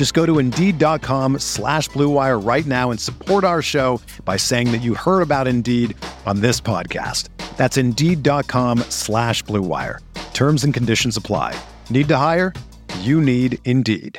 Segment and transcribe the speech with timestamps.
[0.00, 4.78] Just go to Indeed.com slash BlueWire right now and support our show by saying that
[4.78, 7.28] you heard about Indeed on this podcast.
[7.58, 9.98] That's Indeed.com slash BlueWire.
[10.32, 11.54] Terms and conditions apply.
[11.90, 12.54] Need to hire?
[13.00, 14.18] You need Indeed.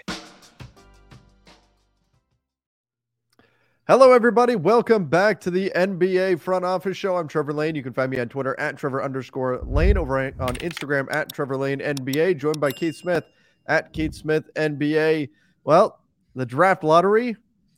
[3.88, 4.56] Hello, everybody.
[4.56, 7.16] Welcome back to the NBA Front Office Show.
[7.16, 7.74] I'm Trevor Lane.
[7.74, 11.58] You can find me on Twitter at Trevor underscore Lane, over on Instagram at Trevor
[11.58, 13.24] Lane NBA, joined by Keith Smith
[13.66, 15.30] at Keith Smith NBA.
[15.64, 16.00] Well,
[16.36, 17.36] the draft lottery,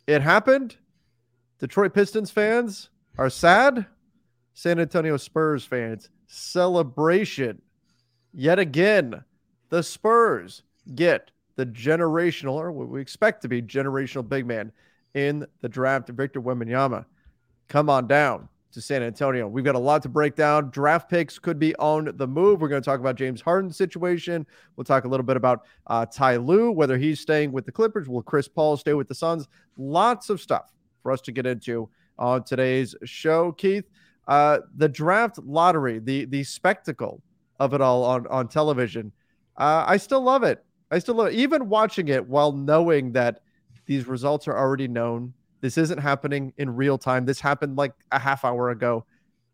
[0.08, 0.78] it happened.
[1.60, 3.86] Detroit Pistons fans are sad.
[4.54, 7.62] San Antonio Spurs fans, celebration.
[8.34, 9.24] Yet again,
[9.70, 14.72] the Spurs get the generational, or what we expect to be generational big man
[15.14, 17.06] in the draft, Victor Wembanyama.
[17.68, 19.48] Come on down to San Antonio.
[19.48, 20.72] We've got a lot to break down.
[20.72, 22.60] Draft picks could be on the move.
[22.60, 24.46] We're going to talk about James Harden's situation.
[24.76, 28.10] We'll talk a little bit about uh, Ty Lue, whether he's staying with the Clippers.
[28.10, 29.48] Will Chris Paul stay with the Suns?
[29.78, 33.52] Lots of stuff for us to get into on today's show.
[33.52, 33.86] Keith,
[34.28, 37.22] uh, the draft lottery, the the spectacle
[37.60, 39.12] of it all on on television.
[39.58, 40.64] Uh, I still love it.
[40.90, 41.34] I still love it.
[41.36, 43.42] even watching it while knowing that
[43.86, 45.34] these results are already known.
[45.64, 47.24] This isn't happening in real time.
[47.24, 49.06] This happened like a half hour ago.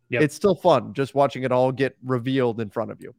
[0.09, 0.23] Yep.
[0.23, 3.13] It's still fun just watching it all get revealed in front of you.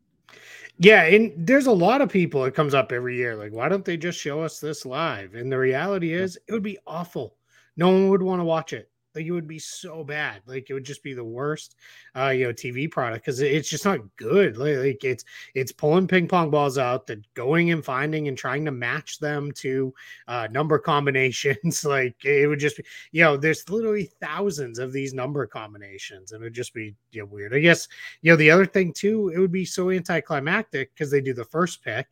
[0.77, 3.85] Yeah, and there's a lot of people it comes up every year like why don't
[3.85, 5.37] they just show us this live?
[5.37, 7.37] And the reality is it would be awful.
[7.77, 8.90] No one would want to watch it.
[9.15, 10.43] Like it would be so bad.
[10.47, 11.75] Like it would just be the worst,
[12.17, 14.57] uh, you know, TV product because it's just not good.
[14.57, 18.65] Like, like, it's it's pulling ping pong balls out, that going and finding and trying
[18.65, 19.93] to match them to
[20.29, 21.85] uh, number combinations.
[21.85, 26.43] like it would just be, you know, there's literally thousands of these number combinations, and
[26.43, 27.55] it would just be you know, weird.
[27.55, 27.89] I guess
[28.23, 31.45] you know the other thing too, it would be so anticlimactic because they do the
[31.45, 32.07] first pick,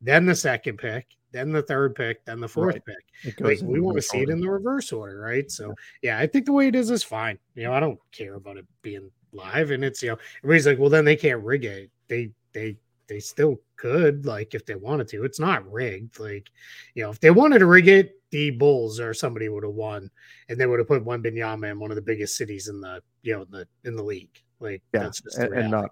[0.00, 2.82] then the second pick, then the third pick, then the fourth right.
[2.84, 3.40] pick.
[3.40, 5.50] Like, we want to see it in the reverse order, right?
[5.50, 6.16] So yeah.
[6.16, 7.38] yeah, I think the way it is is fine.
[7.56, 10.78] You know, I don't care about it being live, and it's you know everybody's like,
[10.78, 11.90] well, then they can't rig it.
[12.08, 12.76] They they
[13.08, 15.24] they still could, like if they wanted to.
[15.24, 16.20] It's not rigged.
[16.20, 16.48] Like,
[16.94, 20.10] you know, if they wanted to rig it, the Bulls or somebody would have won,
[20.48, 23.02] and they would have put one Wembanyama in one of the biggest cities in the
[23.22, 24.40] you know in the in the league.
[24.60, 25.90] Like, yeah, that's just and, and not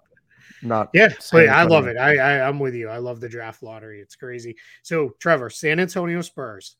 [0.61, 1.97] not yeah but i love it.
[1.97, 2.89] I, I i'm with you.
[2.89, 3.99] I love the draft lottery.
[3.99, 4.55] It's crazy.
[4.81, 6.77] So trevor san antonio spurs.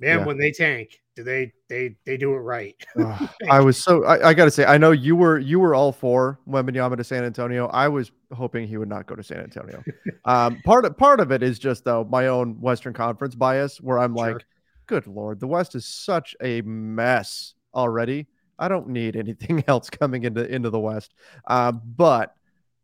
[0.00, 0.24] Man yeah.
[0.24, 2.74] when they tank do they they they do it right?
[2.98, 5.92] Uh, i was so I, I, gotta say i know you were you were all
[5.92, 7.66] for Wembanyama to san antonio.
[7.68, 9.82] I was hoping he would not go to san antonio.
[10.24, 13.98] Um part of part of it is just though my own western conference bias where
[13.98, 14.34] i'm sure.
[14.34, 14.46] like
[14.86, 18.26] good lord the west is such a mess already.
[18.58, 21.14] I don't need anything else coming into into the west.
[21.46, 22.34] Uh, but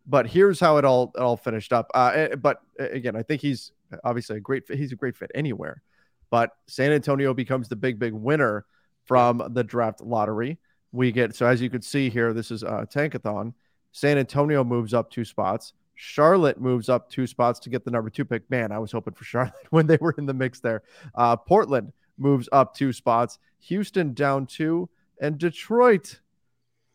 [0.08, 1.90] but here's how it all it all finished up.
[1.94, 4.78] Uh, eh, but eh, again, I think he's obviously a great fit.
[4.78, 5.82] He's a great fit anywhere.
[6.30, 8.64] But San Antonio becomes the big big winner
[9.04, 10.58] from the draft lottery.
[10.92, 13.52] We get so as you can see here, this is a tankathon.
[13.92, 15.74] San Antonio moves up two spots.
[15.94, 18.48] Charlotte moves up two spots to get the number two pick.
[18.50, 20.82] Man, I was hoping for Charlotte when they were in the mix there.
[21.14, 23.38] Uh, Portland moves up two spots.
[23.60, 24.88] Houston down two,
[25.20, 26.20] and Detroit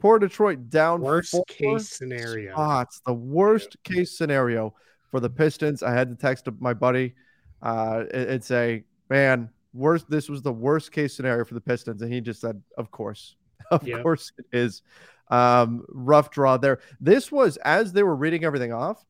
[0.04, 1.00] Poor Detroit down.
[1.00, 2.52] Worst case scenario.
[2.52, 3.00] Spots.
[3.06, 3.96] The worst yeah.
[3.96, 4.76] case scenario
[5.10, 5.82] for the Pistons.
[5.82, 7.16] I had to text my buddy
[7.62, 10.10] uh, and say, "Man, worst.
[10.10, 13.38] This was the worst case scenario for the Pistons," and he just said, "Of course,
[13.72, 14.04] of yep.
[14.04, 14.82] course it is."
[15.30, 16.80] Um, rough draw there.
[17.00, 19.06] This was as they were reading everything off.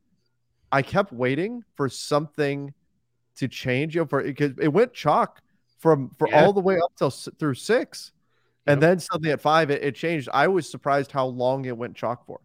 [0.71, 2.71] I kept waiting for something
[3.37, 3.95] to change.
[3.95, 5.41] You know, for because it went chalk
[5.79, 6.45] from for yeah.
[6.45, 8.11] all the way up till through six.
[8.65, 10.29] And then suddenly at five, it, it, changed.
[10.33, 12.39] I was surprised how long it went chalk for.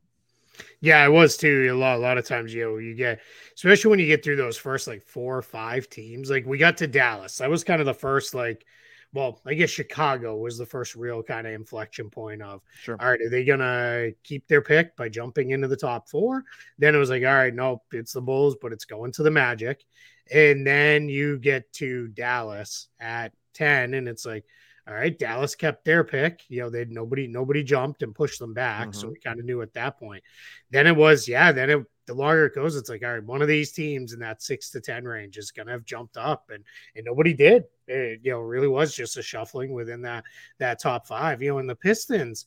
[0.80, 1.68] Yeah, it was too.
[1.70, 3.20] A lot, a lot of times, you know, you get,
[3.54, 6.30] especially when you get through those first like four or five teams.
[6.30, 7.36] Like we got to Dallas.
[7.38, 8.64] That was kind of the first like,
[9.12, 12.96] well, I guess Chicago was the first real kind of inflection point of, Sure.
[13.00, 16.44] all right, are they going to keep their pick by jumping into the top four?
[16.78, 19.30] Then it was like, all right, nope, it's the Bulls, but it's going to the
[19.30, 19.82] Magic.
[20.30, 24.44] And then you get to Dallas at 10, and it's like,
[24.88, 26.42] all right, Dallas kept their pick.
[26.48, 28.94] You know, they nobody nobody jumped and pushed them back.
[28.94, 29.12] So Mhm.
[29.12, 30.24] we kind of knew at that point.
[30.70, 33.42] Then it was, yeah, then it the longer it goes, it's like, all right, one
[33.42, 36.64] of these teams in that six to ten range is gonna have jumped up, and
[36.96, 37.64] and nobody did.
[37.86, 40.24] It, you know, really was just a shuffling within that
[40.58, 41.42] that top five.
[41.42, 42.46] You know, in the Pistons,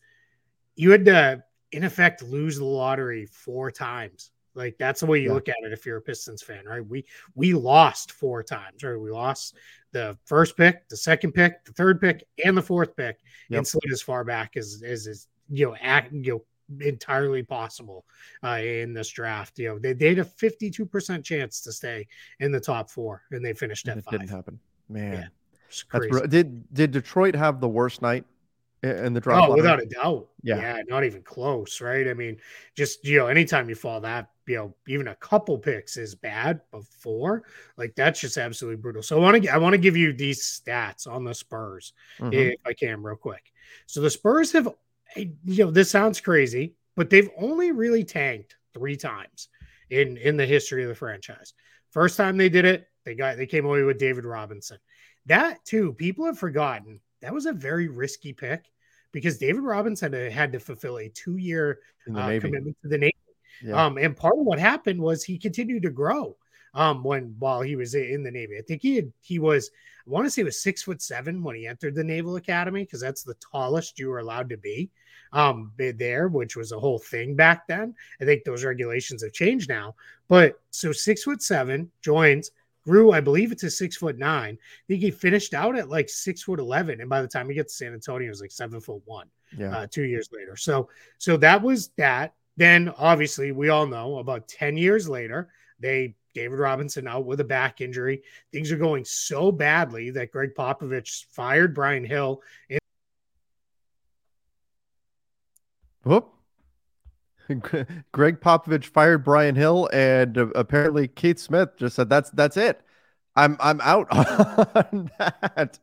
[0.76, 4.32] you had to in effect lose the lottery four times.
[4.54, 5.34] Like that's the way you Yeah.
[5.34, 6.86] look at it if you're a Pistons fan, right?
[6.86, 7.06] We
[7.36, 9.00] we lost four times, right?
[9.00, 9.56] We lost
[9.92, 13.18] the first pick, the second pick, the third pick, and the fourth pick,
[13.50, 13.58] Yep.
[13.58, 16.44] and slid as far back as as is you know act, you know
[16.86, 18.06] entirely possible
[18.46, 19.60] uh, in this draft.
[19.60, 22.08] You know they, they had a fifty two percent chance to stay
[22.40, 24.30] in the top four, and they finished at it didn't five.
[24.38, 24.60] happen.
[24.90, 25.14] Man.
[25.14, 25.28] Yeah.
[25.92, 28.26] That's br- did did Detroit have the worst night
[28.84, 29.38] in the draft?
[29.46, 29.62] Oh, lottery?
[29.62, 30.28] without a doubt.
[30.44, 30.58] Yeah.
[30.58, 30.82] Yeah.
[30.88, 32.08] not even close, right?
[32.08, 32.38] I mean,
[32.76, 36.62] just you know, anytime you fall that, you know, even a couple picks is bad,
[36.72, 37.44] before
[37.78, 39.02] like that's just absolutely brutal.
[39.02, 42.34] So I want to I want to give you these stats on the Spurs Mhm.
[42.34, 43.52] if I can real quick.
[43.86, 44.68] So the Spurs have
[45.16, 49.50] you know, this sounds crazy, but they've only really tanked three times
[49.90, 51.54] in in the history of the franchise.
[51.92, 54.78] First time they did it, they got they came away with David Robinson.
[55.26, 57.00] That too, people have forgotten.
[57.22, 58.66] That was a very risky pick
[59.12, 61.80] because David Robinson had had to fulfill a two-year
[62.16, 63.16] uh, commitment to the Navy.
[63.64, 63.86] Yeah.
[63.86, 66.36] Um, and part of what happened was he continued to grow
[66.74, 68.58] um, when while he was in the Navy.
[68.58, 69.70] I think he had, he was
[70.08, 73.02] I want to say was six foot seven when he entered the Naval Academy because
[73.02, 74.90] that's the tallest you were allowed to be
[75.34, 77.96] um there, which was a whole thing back then.
[78.20, 79.96] I think those regulations have changed now.
[80.28, 82.52] But so six foot seven joins,
[82.84, 84.58] grew, I believe it's a six foot nine.
[84.62, 87.56] I think he finished out at like six foot eleven, and by the time he
[87.56, 89.78] gets to San Antonio, he was like seven foot one yeah.
[89.78, 90.56] uh, two years later.
[90.56, 92.34] So so that was that.
[92.58, 95.50] Then obviously we all know about 10 years later,
[95.80, 98.24] they David Robinson out with a back injury.
[98.52, 102.42] Things are going so badly that Gregg Popovich fired Brian Hill.
[106.04, 106.30] Whoop.
[108.12, 112.82] Gregg Popovich fired Brian Hill, and apparently Keith Smith just said that's that's it.
[113.36, 115.80] I'm I'm out on that.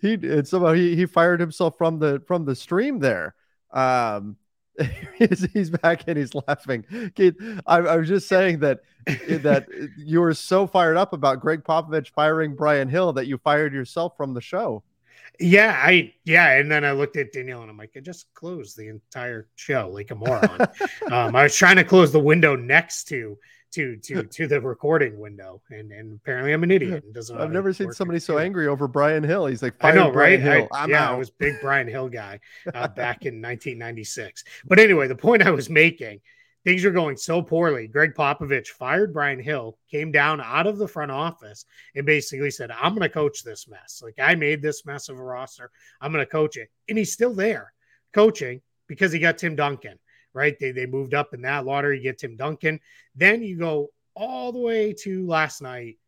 [0.00, 3.34] He somehow he he fired himself from the from the stream there.
[3.72, 4.36] Um,
[5.18, 6.84] he's, he's back and he's laughing.
[7.14, 7.34] Keith,
[7.66, 9.66] I, I was just saying that that
[9.98, 14.16] you were so fired up about Gregg Popovich firing Brian Hill that you fired yourself
[14.16, 14.82] from the show.
[15.40, 18.76] Yeah, I yeah, and then I looked at Danielle and I'm like, I just closed
[18.76, 20.60] the entire show like a moron.
[21.10, 23.36] um, I was trying to close the window next to
[23.74, 27.02] to to to the recording window, and and apparently I'm an idiot.
[27.04, 29.46] And doesn't I've never seen somebody so angry over Brian Hill.
[29.46, 30.58] He's like, I know, "Fired Brian right?
[30.58, 30.68] Hill.
[30.72, 31.14] I, I'm yeah, out.
[31.14, 32.40] I was big Brian Hill guy
[32.72, 34.44] uh, back in 1996.
[34.64, 36.20] But anyway, the point I was making,
[36.62, 37.88] things are going so poorly.
[37.88, 41.64] Gregg Popovich fired Brian Hill, came down out of the front office,
[41.96, 44.00] and basically said, "I'm going to coach this mess.
[44.02, 45.70] Like I made this mess of a roster.
[46.00, 47.72] I'm going to coach it." And he's still there,
[48.12, 49.98] coaching because he got Tim Duncan.
[50.34, 50.58] Right?
[50.58, 51.96] They they moved up in that lottery.
[51.96, 52.80] You get Tim Duncan.
[53.14, 55.98] Then you go all the way to last night.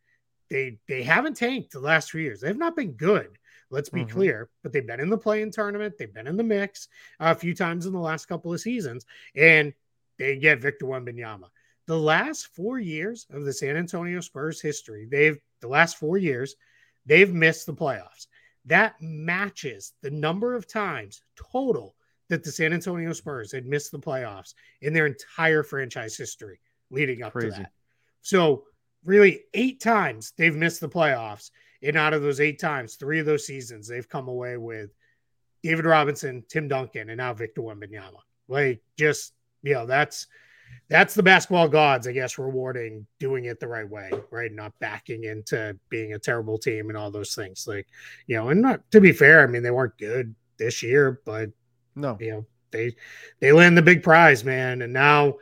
[0.51, 2.41] They they haven't tanked the last three years.
[2.41, 3.39] They've not been good.
[3.71, 4.11] Let's be Mhm.
[4.11, 5.97] clear, but they've been in the play-in tournament.
[5.99, 6.89] They've been in the mix
[7.19, 9.73] a few times in the last couple of seasons, and
[10.19, 11.51] they get Victor Wembanyama.
[11.87, 16.57] The last four years of the San Antonio Spurs history, they've the last four years,
[17.07, 18.27] they've missed the playoffs.
[18.65, 21.97] That matches the number of times total
[22.29, 27.23] that the San Antonio Spurs had missed the playoffs in their entire franchise history leading
[27.23, 27.51] up Crazy.
[27.51, 27.73] to that.
[28.23, 28.65] So,
[29.05, 31.51] really, eight times they've missed the playoffs.
[31.83, 34.91] And out of those eight times, three of those seasons, they've come away with
[35.63, 38.21] David Robinson, Tim Duncan, and now Victor Wembanyama.
[38.49, 40.27] Like, just, you know, that's
[40.89, 44.53] that's the basketball gods, I guess, rewarding doing it the right way, right?
[44.53, 47.67] Not backing into being a terrible team and all those things.
[47.67, 47.87] Like,
[48.27, 51.51] you know, and not to be fair, I mean, they weren't good this year, but
[51.97, 52.17] No.
[52.21, 52.95] you know they
[53.41, 54.83] they land the big prize man.
[54.83, 55.37] And now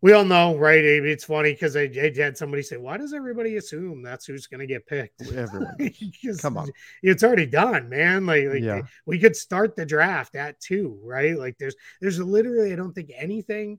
[0.00, 0.84] we all know right?
[0.84, 4.60] It's funny because I, I had somebody say why does everybody assume that's who's going
[4.60, 5.22] to get picked?
[5.22, 5.76] Everyone.
[6.40, 6.70] Come on.
[7.02, 8.26] it's already done man.
[8.26, 8.82] Like, like Yeah.
[9.06, 11.36] we could start the draft at two right?
[11.36, 13.78] Like there's there's literally i don't think anything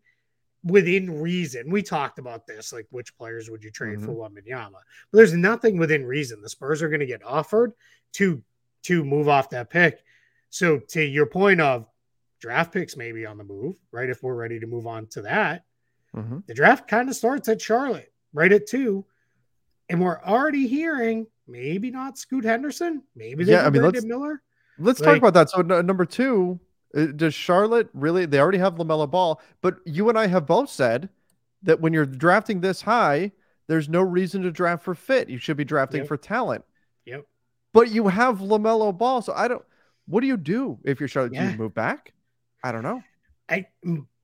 [0.63, 1.69] within reason.
[1.69, 4.38] We talked about this like which players would you trade for mm-hmm.
[4.38, 4.72] Wembanyama?
[5.12, 6.41] But there's nothing within reason.
[6.41, 7.74] The spurs are going to get offered
[8.13, 8.41] to
[8.83, 10.03] to move off that pick.
[10.50, 11.88] So to your point of
[12.43, 14.09] draft picks maybe on the move, right?
[14.09, 15.63] If we're ready to move on to that,
[16.13, 16.45] Mhm.
[16.45, 19.05] the draft kind of starts at Charlotte, right at two.
[19.88, 23.03] And we're already hearing maybe not Scoot Henderson.
[23.15, 24.41] Maybe yeah, I mean, let's, Miller.
[24.77, 25.50] Let's like, talk about that.
[25.51, 26.59] So n- number two,
[26.93, 28.25] uh, does Charlotte really?
[28.25, 31.07] They already have LaMelo Ball, but you and I have both said
[31.62, 33.31] that when you're drafting this high,
[33.67, 35.29] there's no reason to draft for fit.
[35.29, 36.07] You should be drafting yep.
[36.09, 36.65] for talent.
[37.05, 37.25] Yep.
[37.71, 39.63] But you have LaMelo Ball, so I don't.
[40.07, 41.33] What do you do if you're Charlotte?
[41.33, 41.45] Yeah.
[41.45, 42.12] Do you move back?
[42.63, 43.03] I don't know.
[43.50, 43.67] I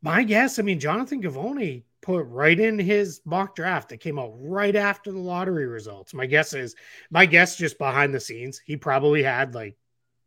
[0.01, 0.59] my guess.
[0.59, 5.11] I mean, Jonathan Givony put right in his mock draft that came out right after
[5.11, 6.13] the lottery results.
[6.13, 6.75] My guess is
[7.11, 9.75] my guess just behind the scenes, he probably had like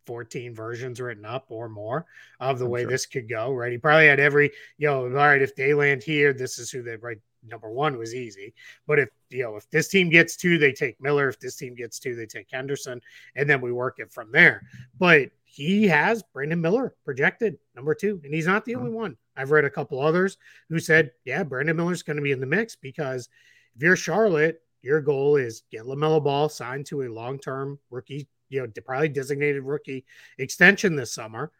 [0.06, 2.06] 14 versions written up or more
[2.40, 2.90] of the I'm way sure.
[2.90, 3.72] this could go, right?
[3.72, 6.82] He probably had every, you know, all right, if they land here, this is who
[6.82, 8.54] they right number one was easy.
[8.86, 11.28] But if you know, if this team gets two, they take Miller.
[11.28, 13.00] If this team gets two, they take Henderson,
[13.34, 14.62] and then we work it from there.
[14.98, 19.16] But he has Brandon Miller projected number two, and he's not the only one.
[19.36, 22.46] I've read a couple others who said, yeah, Brandon Miller's going to be in the
[22.46, 23.28] mix because
[23.76, 28.26] if you're Charlotte, your goal is get LaMelo Ball signed to a long term rookie,
[28.48, 30.04] you know, probably designated rookie
[30.38, 31.52] extension this summer.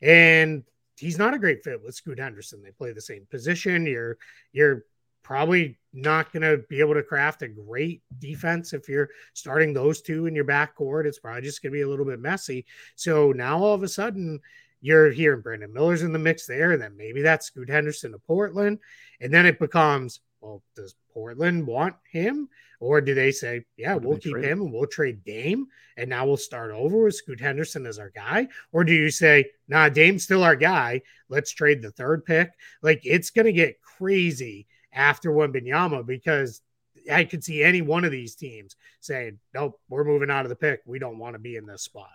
[0.00, 0.64] And
[0.96, 2.62] he's not a great fit with Scoot Henderson.
[2.62, 3.86] They play the same position.
[3.86, 4.18] You're
[4.52, 4.84] you're
[5.22, 10.00] probably not going to be able to craft a great defense if you're starting those
[10.00, 11.06] two in your backcourt.
[11.06, 12.66] It's probably just going to be a little bit messy.
[12.94, 14.40] So now all of a sudden,
[14.80, 18.18] you're hearing Brandon Miller's in the mix there, and then maybe that's Scoot Henderson to
[18.18, 18.78] Portland.
[19.20, 22.48] And then it becomes, well, does Portland want him?
[22.80, 24.44] Or do they say, yeah, we'll keep trade?
[24.44, 28.10] him and we'll trade Dame and now we'll start over with Scoot Henderson as our
[28.10, 28.46] guy?
[28.70, 31.02] Or do you say, nah, Dame's still our guy.
[31.28, 32.52] Let's trade the third pick?
[32.80, 36.62] Like it's going to get crazy after Wembanyama because
[37.10, 40.56] I could see any one of these teams saying, nope, we're moving out of the
[40.56, 40.80] pick.
[40.86, 42.10] We don't want to be in this spot.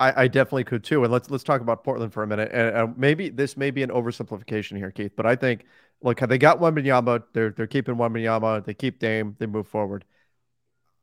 [0.00, 1.04] I, I, definitely could too.
[1.04, 2.50] And let's let's talk about Portland for a minute.
[2.52, 5.66] And uh, maybe this may be an oversimplification here, Keith, but I think
[6.02, 7.22] look, they got Wembanyama.
[7.32, 8.64] They're they're keeping Wembanyama.
[8.64, 9.36] They keep Dame.
[9.38, 10.04] They move forward.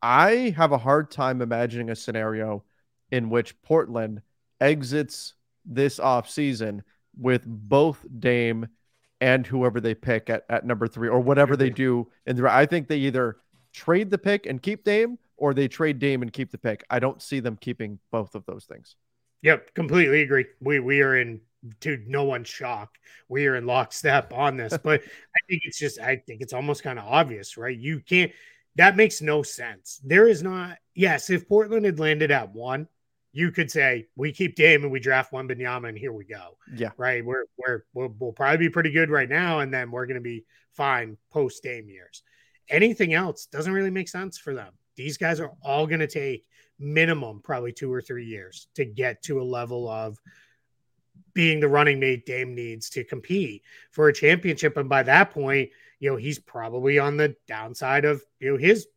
[0.02, 2.64] I have a hard time imagining a scenario
[3.12, 4.22] in which Portland
[4.60, 5.36] exits
[5.66, 6.82] this offseason
[7.18, 8.68] with both Dame
[9.22, 12.08] and whoever they pick at, at number three or whatever they do.
[12.26, 13.38] And I think they either
[13.72, 16.84] trade the pick and keep Dame or they trade Dame and keep the pick.
[16.90, 18.96] I don't see them keeping both of those things.
[19.44, 20.46] Yep, completely agree.
[20.60, 21.40] We we are in
[21.82, 22.98] to no one's shock.
[23.30, 26.84] We are in lockstep on this, but I think it's just I think it's almost
[26.84, 27.78] kind of obvious, right?
[27.78, 28.32] You can't
[28.76, 30.00] that makes no sense.
[30.04, 32.88] There is not yes, if Portland had landed at one,
[33.34, 36.58] you could say we keep Dame and we draft Wembanyama and here we go.
[36.76, 36.92] Yeah.
[36.98, 37.24] Right.
[37.24, 39.60] We're, we're, we'll, we'll probably be pretty good right now.
[39.60, 42.24] And then we're going to be fine post Dame years.
[42.70, 44.74] Anything else doesn't really make sense for them.
[44.96, 46.46] These guys are all going to take
[46.80, 50.20] minimum probably two or three years to get to a level of
[51.34, 54.78] being the running mate Dame needs to compete for a championship.
[54.78, 55.70] And by that point,
[56.00, 58.88] you know, he's probably on the downside of, you know, his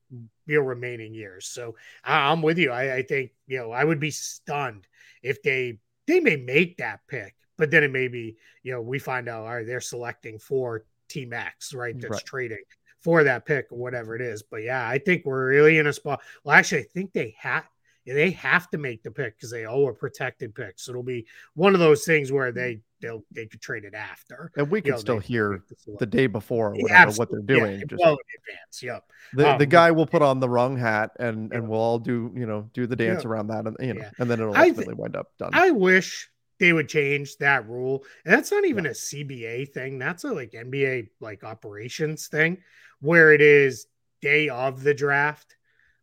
[0.47, 1.47] you know, remaining years.
[1.47, 2.71] So I'm with you.
[2.71, 4.87] I, I think, you know, I would be stunned
[5.23, 8.99] if they, they may make that pick, but then it may be, you know, we
[8.99, 11.99] find out, all right, they're selecting for Team X, right?
[11.99, 12.25] That's right.
[12.25, 12.65] trading
[13.01, 14.43] for that pick or whatever it is.
[14.43, 16.23] But yeah, I think we're really in a spot.
[16.43, 17.65] Well, actually, I think they have
[18.07, 20.79] they have to make the pick because they owe a protected pick.
[20.79, 24.53] So it'll be one of those things where they they'll they could trade it after.
[24.57, 25.63] And we can still hear
[25.99, 27.81] the, day before whatever, yeah, what they're doing.
[27.81, 28.83] Yeah, just well in advance.
[28.83, 29.05] Yep.
[29.35, 32.33] The, um, the guy will put on the wrong hat and and we'll all do
[32.35, 33.31] you know do the dance yeah.
[33.31, 35.51] around that and you know and then it'll ultimately th- wind up done.
[35.53, 36.29] I wish
[36.61, 38.05] they would change that rule.
[38.25, 39.99] And that's not even a CBA thing.
[39.99, 42.59] That's a like NBA like operations thing
[43.01, 43.87] where it is
[44.23, 45.57] day of the draft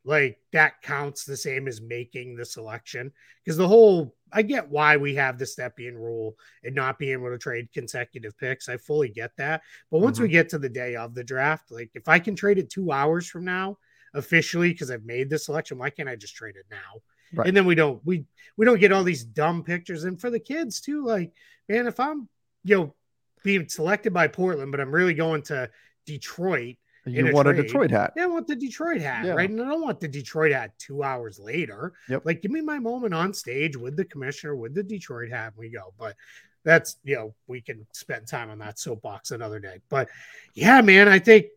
[0.04, 3.12] like that counts the same as making the selection
[3.44, 7.30] because the whole I get why we have the Stepien rule and not being able
[7.30, 8.70] to trade consecutive picks.
[8.70, 9.62] I fully get that.
[9.92, 10.24] But once mm-hmm.
[10.24, 12.92] we get to the day of the draft, like if I can trade it two
[12.92, 13.78] hours from now
[14.14, 17.02] officially because I've made the selection, why can't I just trade it now?
[17.34, 17.48] Right.
[17.48, 18.26] And then we don't we
[18.58, 20.04] we don't get all these dumb pictures.
[20.04, 21.32] And for the kids too, like
[21.70, 22.28] man, if I'm
[22.64, 22.96] you know
[23.44, 25.70] being selected by Portland, but I'm really going to
[26.06, 28.14] Detroit you want trade, a Detroit hat.
[28.16, 29.34] Yeah, I want the Detroit hat, yeah.
[29.34, 29.50] right?
[29.50, 31.94] And I don't want the Detroit hat two hours later.
[32.10, 32.26] Yep.
[32.26, 35.70] Like, give me my moment on stage with the commissioner, with the Detroit hat, we
[35.70, 35.94] go.
[35.98, 36.16] But
[36.64, 39.80] that's, you know, we can spend time on that soapbox another day.
[39.90, 40.10] But
[40.54, 41.48] yeah, man, I think,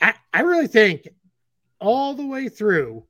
[0.00, 1.08] I, I really think
[1.78, 3.04] all the way through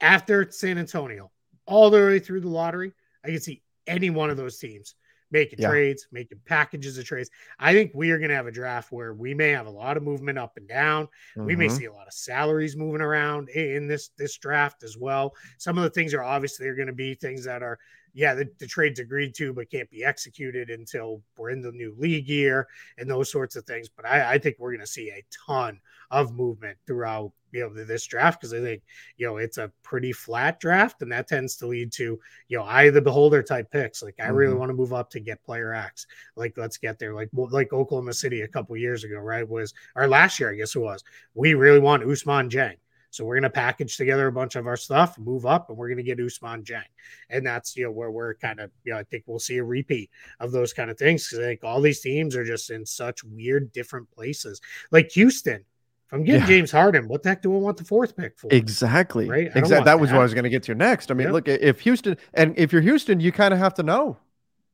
[0.00, 1.30] after San Antonio,
[1.66, 2.92] all the way through the lottery,
[3.24, 4.94] I can see any one of those teams
[5.30, 5.68] making yeah.
[5.68, 7.30] trades, making packages of trades.
[7.58, 9.96] I think we are going to have a draft where we may have a lot
[9.96, 11.06] of movement up and down.
[11.06, 11.44] Mm-hmm.
[11.44, 11.76] We may mm-hmm.
[11.76, 15.34] see a lot of salaries moving around in this this draft as well.
[15.58, 17.78] Some of the things are obviously are going to be things that are
[18.16, 21.94] yeah, the, the trade's agreed to, but can't be executed until we're in the new
[21.98, 23.90] league year and those sorts of things.
[23.90, 25.78] But I, I think we're going to see a ton
[26.10, 28.82] of movement throughout you know this draft because I think
[29.18, 32.18] you know it's a pretty flat draft and that tends to lead to
[32.48, 34.02] you know eye of the beholder type picks.
[34.02, 34.60] Like I really mm-hmm.
[34.60, 36.06] want to move up to get player X.
[36.36, 37.14] Like let's get there.
[37.14, 39.46] Like like Oklahoma City a couple years ago, right?
[39.46, 41.04] Was our last year, I guess it was.
[41.34, 42.76] We really want Ousmane Dieng.
[43.16, 45.88] So we're going to package together a bunch of our stuff, move up, and we're
[45.88, 46.82] going to get Ousmane Dieng.
[47.30, 49.64] And that's, you know, where we're kind of, you know, I think we'll see a
[49.64, 52.84] repeat of those kind of things because I think all these teams are just in
[52.84, 54.60] such weird, different places.
[54.90, 55.64] Like Houston,
[56.06, 56.46] if I'm getting yeah.
[56.46, 58.48] James Harden, what the heck do I want the fourth pick for?
[58.52, 59.28] Exactly.
[59.28, 59.46] Right.
[59.46, 59.84] Exactly.
[59.84, 60.16] That was that.
[60.16, 61.10] what I was going to get to next.
[61.10, 64.18] I mean, look, if Houston, and if you're Houston, you kind of have to know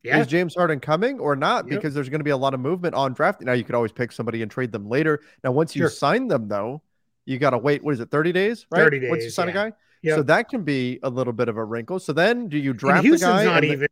[0.02, 0.20] yeah.
[0.20, 1.66] Is James Harden coming or not?
[1.68, 3.40] Because there's going to be a lot of movement on draft.
[3.40, 5.20] Now you could always pick somebody and trade them later.
[5.44, 5.90] Now, once you sure.
[5.90, 6.82] sign them, though,
[7.24, 7.82] you got to wait.
[7.82, 8.10] What is it?
[8.10, 8.80] Thirty days, right?
[8.80, 9.10] Thirty days.
[9.10, 9.52] Once you sign yeah.
[9.52, 10.16] a guy, yep.
[10.16, 11.98] so that can be a little bit of a wrinkle.
[11.98, 13.44] So then, do you draft the guy?
[13.44, 13.88] Not even.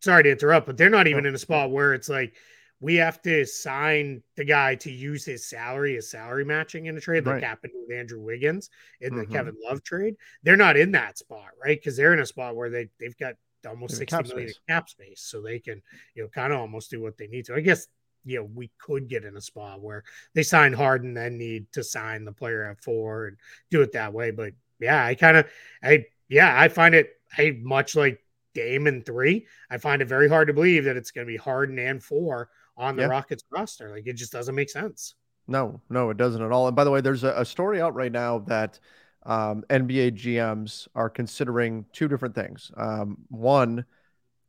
[0.00, 1.28] sorry to interrupt, but they're not even oh.
[1.28, 2.34] in a spot where it's like
[2.82, 7.00] we have to sign the guy to use his salary as salary matching in a
[7.00, 7.44] trade, like right.
[7.44, 9.32] happened with Andrew Wiggins in the mm-hmm.
[9.32, 10.16] Kevin Love trade.
[10.42, 11.78] They're not in that spot, right?
[11.78, 13.34] Because they're in a spot where they they've got
[13.68, 15.80] almost sixty cap million cap space, so they can
[16.14, 17.54] you know kind of almost do what they need to.
[17.54, 17.86] I guess
[18.24, 21.82] you know, we could get in a spot where they sign Harden, then need to
[21.82, 23.36] sign the player at four and
[23.70, 24.30] do it that way.
[24.30, 25.46] But yeah, I kind of,
[25.82, 28.20] I, yeah, I find it, I much like
[28.54, 31.36] Dame and three, I find it very hard to believe that it's going to be
[31.36, 33.08] Harden and four on the yeah.
[33.08, 33.90] Rockets roster.
[33.90, 35.14] Like it just doesn't make sense.
[35.48, 36.66] No, no, it doesn't at all.
[36.68, 38.78] And by the way, there's a, a story out right now that
[39.24, 42.70] um, NBA GMs are considering two different things.
[42.76, 43.84] Um, one,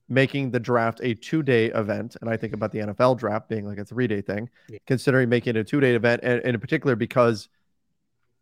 [0.10, 3.66] making the draft a two day event, and I think about the NFL draft being
[3.66, 4.80] like a three day thing, yeah.
[4.86, 7.50] considering making it a two day event, and, and, in particular because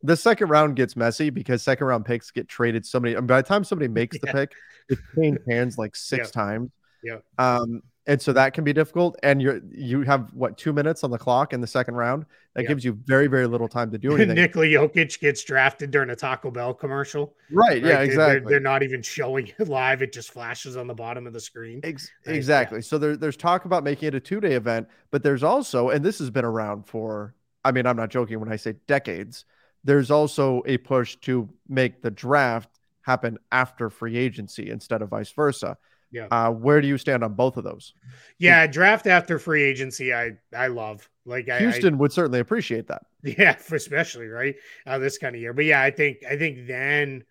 [0.03, 3.15] the second round gets messy because second round picks get traded so many.
[3.15, 4.33] I by the time somebody makes the yeah.
[4.33, 4.51] pick,
[4.89, 6.41] it's changed hands like six yeah.
[6.41, 6.71] times.
[7.03, 7.17] Yeah.
[7.37, 9.15] Um, and so that can be difficult.
[9.21, 12.25] And you you have what two minutes on the clock in the second round.
[12.55, 14.35] That gives you very very little time to do anything.
[14.35, 17.35] Nikola Jokic gets drafted during a Taco Bell commercial.
[17.51, 17.81] Right.
[17.81, 17.83] right?
[17.83, 18.01] Yeah.
[18.01, 18.39] Exactly.
[18.39, 20.01] They're, they're, not even showing it live.
[20.01, 21.79] It just flashes on the bottom of the screen.
[21.83, 22.79] Ex- exactly.
[22.79, 22.83] Yeah.
[22.83, 26.03] So there, there's talk about making it a two day event, but there's also, and
[26.03, 27.35] this has been around for.
[27.63, 29.45] I mean, I'm not joking when I say decades.
[29.83, 35.31] There's also a push to make the draft happen after free agency instead of vice
[35.31, 35.77] versa.
[36.11, 36.27] Yeah.
[36.29, 37.93] Uh, where do you stand on both of those?
[38.37, 41.07] Yeah, draft after free agency, I I love.
[41.25, 43.03] Like Houston I, would certainly appreciate that.
[43.23, 44.55] Yeah, especially right
[44.87, 45.53] uh, this kind of year.
[45.53, 47.23] But yeah, I think I think then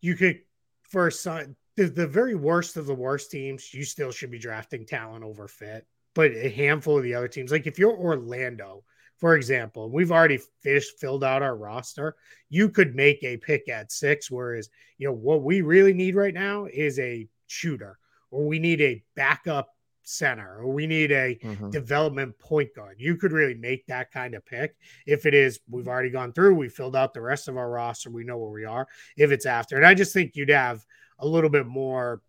[0.00, 0.40] you could
[0.88, 4.86] for some the, the very worst of the worst teams, you still should be drafting
[4.86, 5.86] talent over fit.
[6.14, 8.84] But a handful of the other teams, like if you're Orlando,
[9.18, 12.14] for example, we've already finished filled out our roster.
[12.50, 14.68] You could make a pick at six, whereas
[14.98, 17.98] you know what we really need right now is a shooter,
[18.30, 19.68] or we need a backup
[20.02, 21.70] center, or we need a mm-hmm.
[21.70, 22.96] development point guard.
[22.98, 24.76] You could really make that kind of pick.
[25.06, 28.10] If it is, we've already gone through, we filled out the rest of our roster,
[28.10, 28.86] we know where we are.
[29.16, 30.84] If it's after, and I just think you'd have
[31.18, 32.22] a little bit more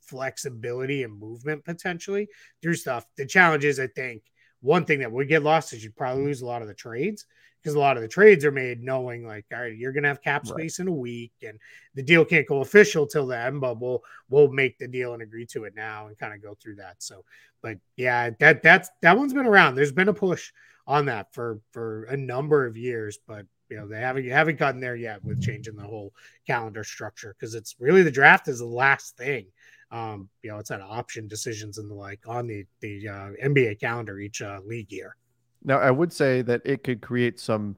[0.00, 2.28] flexibility and movement potentially
[2.60, 3.06] through stuff.
[3.16, 4.22] The challenge is, I think,
[4.60, 7.26] one thing that would get lost is you'd probably lose a lot of the trades
[7.62, 10.22] because a lot of the trades are made knowing like all right you're gonna have
[10.22, 10.86] cap space right.
[10.86, 11.58] in a week and
[11.94, 15.46] the deal can't go official till then but we'll we'll make the deal and agree
[15.46, 16.96] to it now and kind of go through that.
[16.98, 17.24] So
[17.62, 19.74] but yeah that that's that one's been around.
[19.74, 20.52] There's been a push
[20.86, 24.80] on that for for a number of years but you know they haven't haven't gotten
[24.80, 26.12] there yet with changing the whole
[26.46, 29.46] calendar structure because it's really the draft is the last thing.
[29.90, 33.78] Um you know it's at option decisions and the like on the the uh, nba
[33.78, 35.16] calendar each uh, league year
[35.62, 37.76] now, I would say that it could create some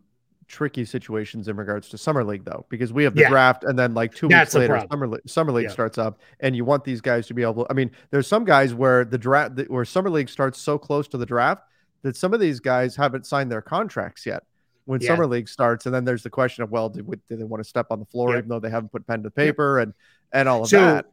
[0.53, 3.29] tricky situations in regards to summer league though because we have the yeah.
[3.31, 5.71] draft and then like two That's weeks later summer, summer league yeah.
[5.71, 8.75] starts up and you want these guys to be able i mean there's some guys
[8.75, 11.63] where the draft where summer league starts so close to the draft
[12.03, 14.43] that some of these guys haven't signed their contracts yet
[14.85, 15.09] when yeah.
[15.09, 17.69] summer league starts and then there's the question of well do, do they want to
[17.69, 19.95] step on the floor even though they haven't put pen to paper and
[20.35, 21.07] and all of so, that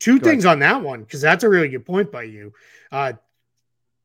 [0.00, 0.54] two Go things ahead.
[0.54, 2.52] on that one because that's a really good point by you
[2.90, 3.12] uh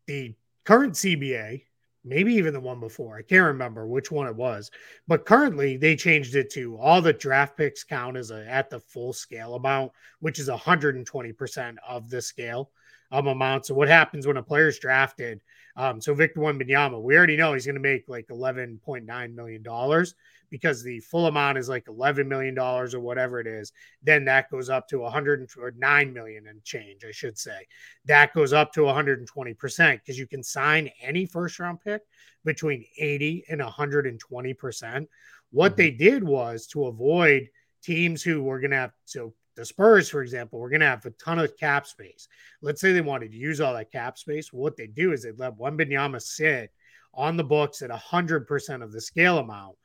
[0.06, 0.36] the
[0.70, 1.64] current CBA,
[2.06, 4.70] maybe even the one before, I can't remember which one it was,
[5.08, 8.80] but currently they changed it to all the draft picks count as a at the
[8.80, 12.70] full scale amount, which is 120% of the scale
[13.12, 13.66] um, amount.
[13.66, 15.42] So what happens when a player's drafted?
[15.76, 20.14] Um, so Victor Wembanyama, we already know he's going to make like 11.9 million dollars
[20.50, 23.72] because the full amount is like 11 million dollars or whatever it is
[24.04, 27.66] then that goes up to 109 million and change i should say
[28.06, 32.02] that goes up to 120 percent because you can sign any first round pick
[32.46, 35.10] between 80 and 120 percent
[35.52, 35.78] what mm-hmm.
[35.78, 37.50] they did was to avoid
[37.82, 41.06] teams who were going to have so the Spurs, for example, we're going to have
[41.06, 42.30] a ton of cap space.
[42.62, 44.54] Let's say they wanted to use all that cap space.
[44.54, 46.72] What they do is they let Wembanyama sit
[47.14, 49.76] on the books at 100% of the scale amount,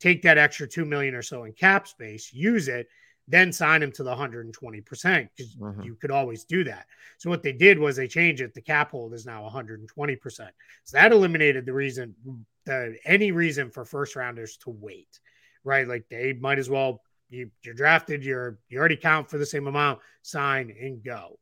[0.00, 2.88] take that extra 2 million or so in cap space, use it,
[3.28, 5.82] then sign him to the 120% because mm-hmm.
[5.82, 6.86] you could always do that.
[7.18, 8.54] So what they did was they changed it.
[8.54, 10.18] The cap hold is now 120%.
[10.32, 10.48] So
[10.92, 12.14] that eliminated the reason,
[12.64, 15.20] the any reason for first rounders to wait,
[15.62, 15.86] right?
[15.86, 19.68] Like they might as well you you're drafted, you're you already count for the same
[19.68, 21.38] amount, sign and go.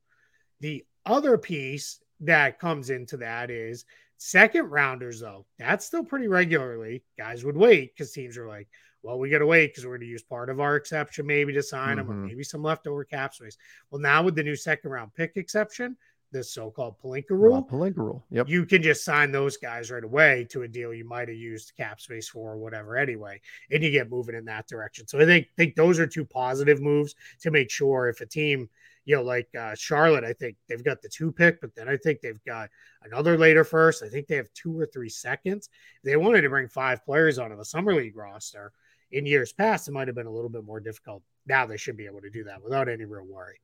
[0.61, 3.87] The other piece that comes into that is
[4.19, 5.47] second rounders, though.
[5.59, 7.03] That's still pretty regularly.
[7.17, 8.69] Guys would wait because teams are like,
[9.03, 11.53] well, we got to wait because we're going to use part of our exception maybe
[11.55, 12.09] to sign mm-hmm.
[12.09, 13.57] them or maybe some leftover cap space.
[13.91, 15.97] Well, now with the new second round pick exception,
[16.31, 17.63] this so-called Pelinka rule.
[17.63, 18.25] Pelinka rule.
[18.31, 18.49] Yep.
[18.49, 21.73] You can just sign those guys right away to a deal you might have used
[21.77, 25.09] cap space for or whatever anyway, and you get moving in that direction.
[25.09, 28.69] So I think think those are two positive moves to make sure if a team,
[29.09, 31.97] you know, like uh, Charlotte, I think they've got the two pick, but then I
[31.97, 32.69] think they've got
[33.05, 34.03] another later first.
[34.03, 35.71] I think they have two or three seconds.
[35.97, 38.71] If they wanted to bring five players onto the summer league roster.
[39.11, 41.23] In years past, it might have been a little bit more difficult.
[41.47, 43.59] Now they should be able to do that without any real worry.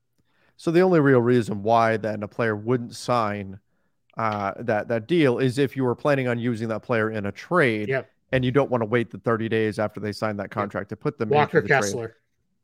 [0.57, 3.61] So the only real reason why then a player wouldn't sign
[4.17, 7.33] uh, that that deal is if you were planning on using that player in a
[7.33, 8.11] trade, yep.
[8.33, 10.89] and you don't want to wait the 30 days after they sign that contract yep.
[10.89, 11.29] to put them.
[11.29, 12.17] Walker the Kessler trade.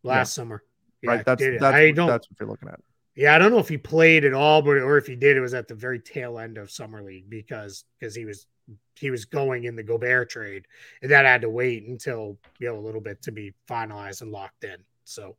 [0.02, 0.42] last yeah.
[0.42, 0.62] summer,
[1.02, 1.24] yeah, right?
[1.24, 2.80] That's that's, I don't, that's what you're looking at.
[3.14, 5.40] Yeah, I don't know if he played at all, but or if he did, it
[5.40, 8.46] was at the very tail end of summer league because because he was
[8.94, 10.64] he was going in the Gobert trade,
[11.02, 14.30] and that had to wait until you know a little bit to be finalized and
[14.30, 14.76] locked in.
[15.04, 15.36] So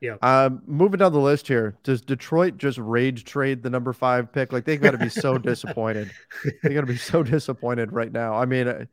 [0.00, 0.16] yeah.
[0.20, 4.52] Um, moving down the list here, does Detroit just rage trade the number five pick?
[4.52, 6.10] Like they've got to be so disappointed.
[6.62, 8.34] They got to be so disappointed right now.
[8.34, 8.84] I mean, uh,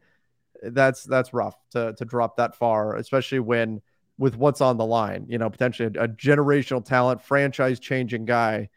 [0.63, 3.81] that's that's rough to to drop that far, especially when
[4.21, 5.25] with what's on the line.
[5.27, 8.69] You know, potentially a, a generational talent, franchise changing guy,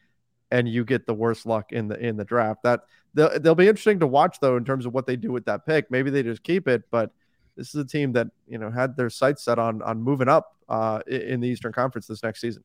[0.51, 2.63] and you get the worst luck in the in the draft.
[2.63, 2.81] That
[3.13, 5.67] they'll, they'll be interesting to watch though in terms of what they do with that
[5.67, 5.91] pick.
[5.91, 7.13] Maybe they just keep it, but
[7.57, 10.57] this is a team that you know had their sights set on on moving up
[10.71, 12.65] uh, in the Eastern Conference this next season.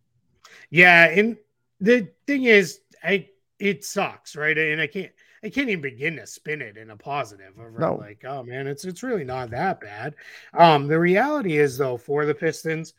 [0.69, 1.35] Yeah, and
[1.81, 3.27] the thing is, I
[3.59, 4.57] it sucks, right?
[4.57, 5.11] And I can't
[5.43, 7.53] I can't even begin to spin it in a positive.
[7.77, 7.95] No.
[7.95, 10.15] Like, oh man, it's it's really not that bad.
[10.53, 12.93] Um, the reality is though, for the Pistons,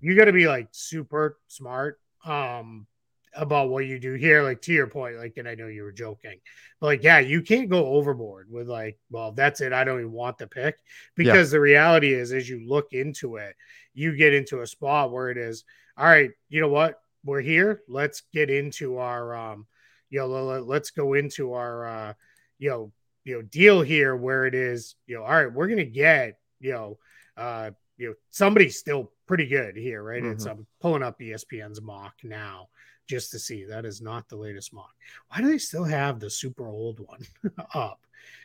[0.00, 2.00] you got to be like super smart.
[2.24, 2.86] Um,
[3.34, 4.42] about what you do here.
[4.42, 6.38] Like to your point, like, and I know you were joking,
[6.80, 9.72] but like, yeah, you can't go overboard with like, well, that's it.
[9.72, 10.78] I don't even want the pick
[11.14, 11.56] because yeah.
[11.56, 13.54] the reality is, as you look into it,
[13.94, 15.64] you get into a spot where it is,
[15.96, 17.00] all right, you know what?
[17.24, 17.82] We're here.
[17.88, 19.66] Let's get into our, um,
[20.10, 20.28] you know,
[20.60, 22.12] let's go into our, uh,
[22.58, 22.92] you know,
[23.24, 26.72] you know, deal here where it is, you know, all right, we're gonna get, you
[26.72, 26.98] know,
[27.36, 30.22] uh, you know, somebody's still pretty good here, right?
[30.22, 30.32] Mm-hmm.
[30.32, 32.68] It's I'm pulling up ESPN's mock now
[33.06, 33.64] just to see.
[33.64, 34.94] That is not the latest mock.
[35.28, 37.26] Why do they still have the super old one
[37.74, 38.00] up?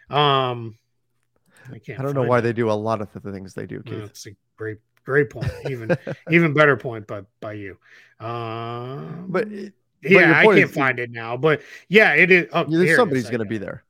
[0.10, 0.78] Um,
[1.72, 2.00] I can't.
[2.00, 2.42] I don't know why it.
[2.42, 3.82] they do a lot of the things they do.
[3.82, 4.04] Keith.
[4.04, 5.52] It's a great, great point.
[5.70, 5.98] Even,
[6.32, 7.78] even better point, but by you.
[8.20, 9.48] Uh, but
[10.06, 11.38] yeah, I can't is, find it now.
[11.38, 12.48] But yeah, it is.
[12.54, 12.66] Oh,
[12.96, 13.84] somebody's going to be there.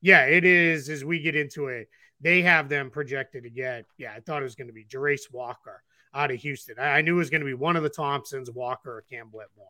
[0.00, 0.88] Yeah, it is.
[0.88, 1.88] As we get into it,
[2.20, 3.86] they have them projected to get.
[3.98, 5.82] Yeah, I thought it was going to be Jarace Walker
[6.14, 6.76] out of Houston.
[6.78, 9.28] I, I knew it was going to be one of the Thompsons, Walker or Cam
[9.32, 9.66] Whitmore.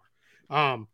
[0.50, 0.88] Um,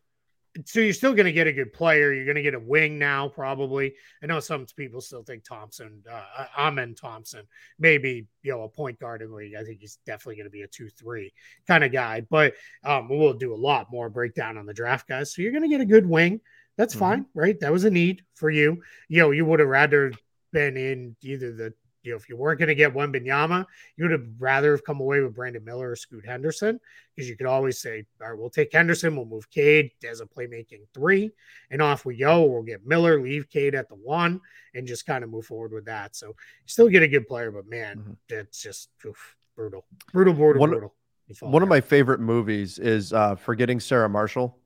[0.65, 2.13] so you're still going to get a good player.
[2.13, 3.95] You're going to get a wing now, probably.
[4.23, 7.45] I know some people still think Thompson, uh, Amen Thompson,
[7.79, 9.55] maybe you know a point guard in the league.
[9.55, 11.33] I think he's definitely going to be a two-three
[11.67, 12.23] kind of guy.
[12.29, 15.35] But um, we'll do a lot more breakdown on the draft guys.
[15.35, 16.41] So you're going to get a good wing.
[16.77, 17.01] That's mm-hmm.
[17.01, 17.59] fine, right?
[17.61, 18.83] That was a need for you.
[19.09, 20.13] You know, you would have rather
[20.53, 21.75] been in either the
[22.17, 23.65] if you weren't going to get one Wembanyama,
[23.97, 26.81] you would have rather have come away with Brandon Miller or Scoot Henderson
[27.15, 30.27] because you could always say, all right, we'll take Henderson, we'll move Cade as a
[30.27, 31.31] playmaking three,
[31.71, 32.45] and off we go.
[32.45, 34.41] We'll get Miller, leave Cade at the one,
[34.75, 36.17] and just kind of move forward with that.
[36.17, 36.35] So you
[36.67, 38.13] still get a good player, but man, mm-hmm.
[38.29, 40.95] it's just oof, brutal, brutal, brutal, one, brutal.
[41.41, 44.59] One of my favorite movies is uh, Forgetting Sarah Marshall.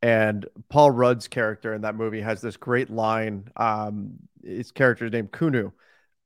[0.00, 3.50] And Paul Rudd's character in that movie has this great line.
[3.56, 4.12] Um,
[4.44, 5.72] his character is named Kunu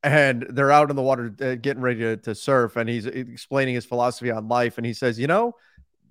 [0.03, 3.73] and they're out in the water uh, getting ready to, to surf and he's explaining
[3.73, 5.55] his philosophy on life and he says you know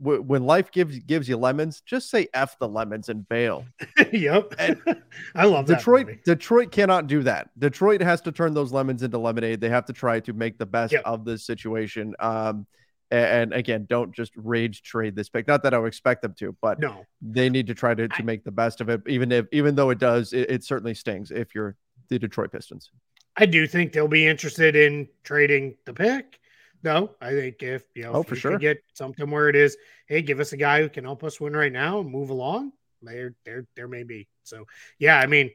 [0.01, 3.65] w- when life gives gives you lemons just say f the lemons and bail
[4.13, 4.81] yep and
[5.35, 9.61] i love detroit detroit cannot do that detroit has to turn those lemons into lemonade
[9.61, 11.03] they have to try to make the best yep.
[11.05, 12.67] of this situation um
[13.13, 15.47] and, again, don't just rage trade this pick.
[15.47, 18.23] Not that I would expect them to, but no, they need to try to, to
[18.23, 19.03] make the best of it.
[19.07, 21.77] Even if, even though it does, it, it certainly stings if you're
[22.09, 22.91] the Detroit Pistons.
[23.37, 26.39] I do think they'll be interested in trading the pick.
[26.83, 28.51] No, I think if you know, Oh, if for we sure.
[28.53, 31.41] could get something where it is, hey, give us a guy who can help us
[31.41, 32.73] win right now and move along.
[33.01, 34.29] There, there, there may be.
[34.45, 34.67] So,
[34.99, 35.51] yeah, I mean,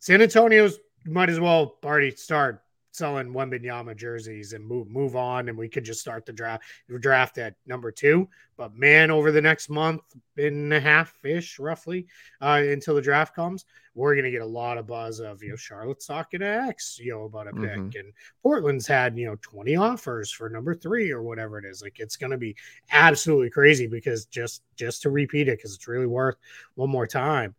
[0.00, 2.62] San Antonio's might as well already start
[2.94, 6.62] selling Wembanyama jerseys and move move on, and we could just start the draft
[7.00, 8.28] draft at number two.
[8.56, 10.02] But man, over the next month
[10.36, 12.06] and a half ish, roughly,
[12.40, 13.64] uh, until the draft comes,
[13.96, 17.10] we're gonna get a lot of buzz of you know Charlotte's talking to X, you
[17.12, 17.98] know, about a pick, Mhm.
[17.98, 21.82] and Portland's had you know 20 offers for number three or whatever it is.
[21.82, 22.54] Like it's gonna be
[22.92, 26.36] absolutely crazy because just just to repeat it, because it's really worth
[26.76, 27.56] one more time.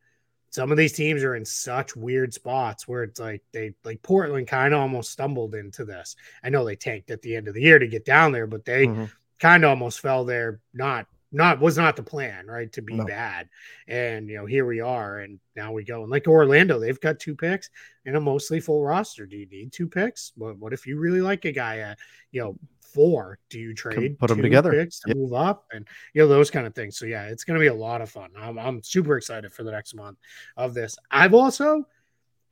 [0.56, 4.48] Some of these teams are in such weird spots where it's like they like Portland
[4.48, 6.16] kind of almost stumbled into this.
[6.46, 8.64] I know they tanked at the end of the year to get down there, but
[8.64, 9.12] they Mhm.
[9.38, 13.04] kind of almost fell there not not was not the plan right to be No.
[13.04, 13.50] bad
[13.90, 17.20] and you know here we are and now we go and like orlando they've got
[17.20, 17.70] two picks
[18.06, 21.20] and a mostly full roster do you need two picks what, what if you really
[21.20, 22.00] like a guy at
[22.32, 22.58] you know
[22.96, 24.72] four do you trade put 'em two together.
[24.72, 25.18] picks to Yep.
[25.18, 27.68] move up and you know those kind of things so yeah it's going to be
[27.68, 30.18] a lot of fun I'm, I'm super excited for the next month
[30.56, 31.86] of this i've also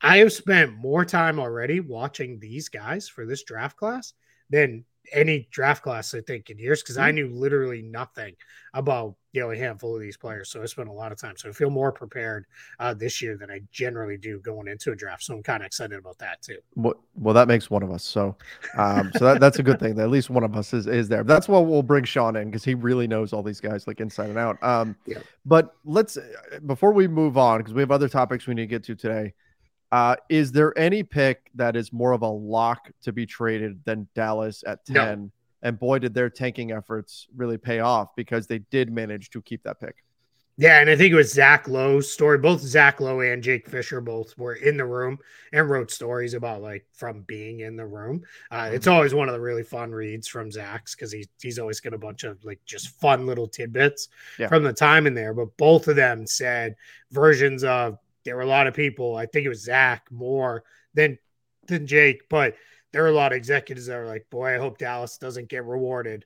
[0.01, 4.13] i have spent more time already watching these guys for this draft class
[4.49, 7.15] than any draft class I think in years because I Mhm.
[7.15, 8.35] knew literally nothing
[8.73, 10.49] about you know a handful of these players.
[10.49, 11.35] So I spent a lot of time.
[11.37, 12.45] So I feel more prepared
[12.79, 15.23] uh, this year than I generally do going into a draft.
[15.23, 16.59] So I'm kind of excited about that too.
[16.75, 18.03] Well, well, that makes one of us.
[18.03, 18.37] So,
[18.77, 19.95] um, so that, that's a good thing.
[19.95, 21.23] That at least one of us is is there.
[21.23, 24.29] That's why we'll bring Sean in because he really knows all these guys like inside
[24.29, 24.61] and out.
[24.63, 25.19] Um, Yeah.
[25.45, 26.17] but let's
[26.65, 29.33] before we move on because we have other topics we need to get to today.
[29.93, 34.07] Uh, is there any pick that is more of a lock to be traded than
[34.15, 35.05] Dallas at No.
[35.05, 35.31] ten?
[35.61, 39.61] And boy, did their tanking efforts really pay off because they did manage to keep
[39.63, 40.03] that pick.
[40.57, 42.37] Yeah, and I think it was Zach Lowe's story.
[42.39, 45.17] Both Zach Lowe and Jake Fisher both were in the room
[45.51, 48.23] and wrote stories about like from being in the room.
[48.51, 51.79] Uh, It's always one of the really fun reads from Zach's because he, he's always
[51.79, 54.47] got a bunch of like just fun little tidbits Yeah.
[54.47, 55.33] from the time in there.
[55.33, 56.75] But both of them said
[57.11, 59.15] versions of there were a lot of people.
[59.15, 61.17] I think it was Zach more than
[61.67, 62.55] than Jake, but
[62.91, 65.65] there were a lot of executives that were like, "Boy, I hope Dallas doesn't get
[65.65, 66.25] rewarded."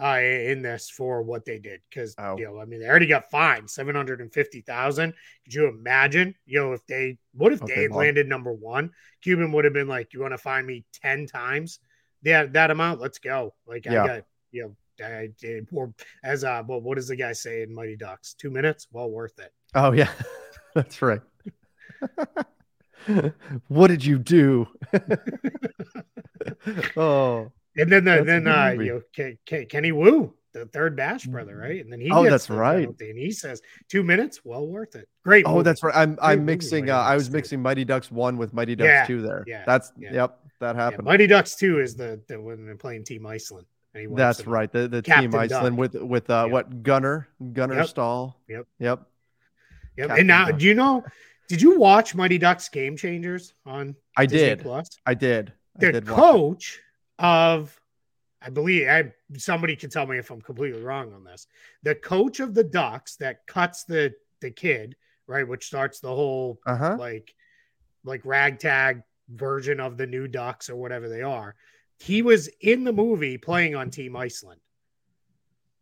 [0.00, 2.38] uh, in this for what they did because Oh.
[2.38, 5.12] you know I mean they already got fined seven hundred and fifty thousand.
[5.42, 6.36] Could you imagine?
[6.46, 8.92] You know if they what if Okay, they well- landed number one?
[9.22, 11.80] Cuban would have been like, "You want to find me ten times
[12.22, 13.00] that that amount?
[13.00, 14.04] Let's go!" Like Yeah.
[14.04, 14.76] I got you know.
[15.04, 18.34] I did, or as uh, well, what does the guy say in Mighty Ducks?
[18.34, 19.52] Two minutes, well worth it.
[19.74, 20.10] Oh yeah,
[20.78, 21.20] that's right.
[23.68, 24.68] what did you do?
[26.96, 28.84] oh, And then the, then uh, movie.
[28.86, 29.00] you know,
[29.34, 31.82] Ke- Ke- Kenny Wu, the third Bash brother, right?
[31.82, 32.80] And then he Oh, that's right.
[32.80, 35.08] penalty, and he says two minutes, well worth it.
[35.24, 35.44] Great.
[35.46, 35.64] oh, movie.
[35.64, 35.94] that's right.
[35.96, 36.90] I'm Great I'm mixing.
[36.90, 39.22] Uh, I was mixing Mighty Ducks one with Mighty Ducks Yeah, two.
[39.22, 39.44] There.
[39.46, 40.12] yeah, That's yeah.
[40.12, 40.38] yep.
[40.60, 41.04] That Yeah, happened.
[41.04, 43.66] Mighty Ducks two is the, the when they're playing Team Iceland.
[43.94, 44.70] And That's right.
[44.70, 45.92] The the Captain team Iceland Duck.
[45.94, 46.52] with with uh, Yep.
[46.52, 47.86] what Gunnar Gunnar Yep.
[47.88, 48.40] Stahl.
[48.48, 48.66] Yep.
[48.78, 49.02] Yep.
[49.98, 50.08] Yep.
[50.08, 50.58] Captain And now, Duck.
[50.60, 51.04] do you know?
[51.48, 53.94] Did you watch Mighty Ducks Game Changers on?
[54.16, 54.60] I Disney did.
[54.60, 54.88] Plus?
[55.06, 55.52] I did.
[55.76, 56.80] I The did watch coach
[57.18, 57.78] of,
[58.40, 61.46] I believe, I somebody can tell me if I'm completely wrong on this.
[61.82, 64.94] The coach of the Ducks that cuts the the kid
[65.26, 66.96] right, which starts the whole Uh-huh.
[66.98, 67.34] like
[68.04, 71.54] like ragtag version of the new Ducks or whatever they are.
[71.98, 74.60] He was in the movie playing on Team Iceland.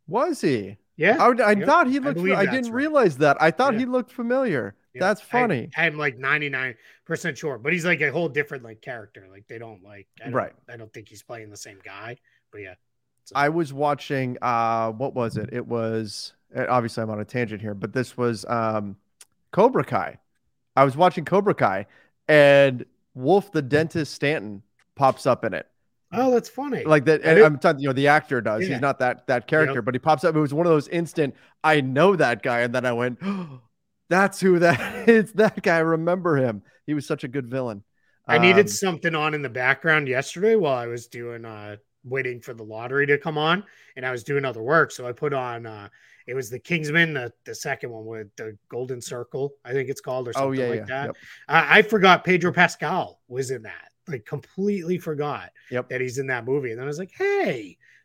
[0.09, 0.79] Was he?
[0.97, 1.17] Yeah.
[1.23, 2.17] I, would- I Yep, thought he looked.
[2.17, 2.73] believe I didn't right.
[2.73, 3.37] realize that.
[3.41, 3.81] I thought Yeah.
[3.81, 4.75] he looked familiar.
[4.95, 5.69] Yeah, That's funny.
[5.77, 6.77] I'm like 99%
[7.37, 9.27] sure, but he's like a whole different like character.
[9.31, 10.53] Like they don't like I don't, Right.
[10.71, 12.17] I don't think he's playing the same guy,
[12.51, 12.75] but yeah.
[13.35, 14.39] I was watching.
[14.41, 15.51] Uh, what was it?
[15.53, 18.97] It was uh, obviously I'm on a tangent here, but this was um,
[19.51, 20.19] Cobra Kai.
[20.77, 21.87] I was watching Cobra Kai,
[22.29, 24.63] and Wolf the dentist Stansson
[24.95, 25.67] pops up in it.
[26.13, 26.85] Oh, that's funny.
[26.85, 27.81] Like that, and I'm talking.
[27.81, 28.63] You know, the actor does.
[28.63, 28.75] Yeah.
[28.75, 30.35] He's not that that character, but he pops up.
[30.35, 31.35] It was one of those instant.
[31.65, 33.19] I know that guy, and then I went,
[34.09, 35.33] "That's who that is.
[35.33, 35.77] That guy.
[35.77, 36.63] I remember him.
[36.87, 37.83] He was such a good villain."
[38.29, 42.41] I needed Um, something on in the background yesterday while I was doing uh waiting
[42.41, 43.65] for the lottery to come on
[43.97, 44.91] and I was doing other work.
[44.91, 45.89] So I put on uh
[46.27, 50.01] it was the Kingsman, the, the second one with the Golden Circle, I think it's
[50.01, 50.85] called, or something Oh yeah, like yeah.
[50.87, 51.07] that.
[51.07, 51.17] Yep.
[51.47, 53.93] I, I forgot Pedro Pascal was in that.
[54.09, 55.89] Like completely forgot Yep.
[55.89, 56.71] that he's in that movie.
[56.71, 57.77] And then I was like, hey,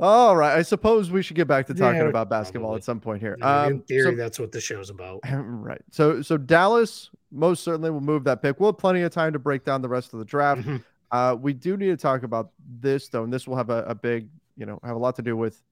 [0.00, 0.56] All right.
[0.56, 2.78] I suppose we should get back to talking Yeah, about basketball probably.
[2.78, 3.36] at some point here.
[3.38, 5.20] Yeah, in Um, theory, so- that's what the show's about.
[5.32, 5.80] right.
[5.90, 8.60] So so Dallas most certainly will move that pick.
[8.60, 10.62] We'll have plenty of time to break down the rest of the draft.
[10.62, 10.84] Mhm.
[11.10, 13.94] Uh, we do need to talk about this though, and this will have a, a
[13.94, 15.62] big, you know, have a lot to do with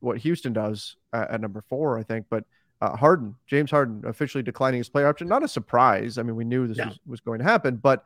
[0.00, 2.26] what Houston does at, at number four, I think.
[2.30, 2.44] But
[2.80, 5.28] uh, Harden, James Harden, officially declining his player option.
[5.28, 6.16] Not a surprise.
[6.18, 8.04] I mean, we knew this was, was going to happen, but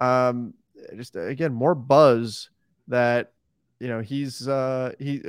[0.00, 0.54] um,
[0.96, 2.50] just again more buzz
[2.88, 3.32] that
[3.80, 5.22] you know he's uh, he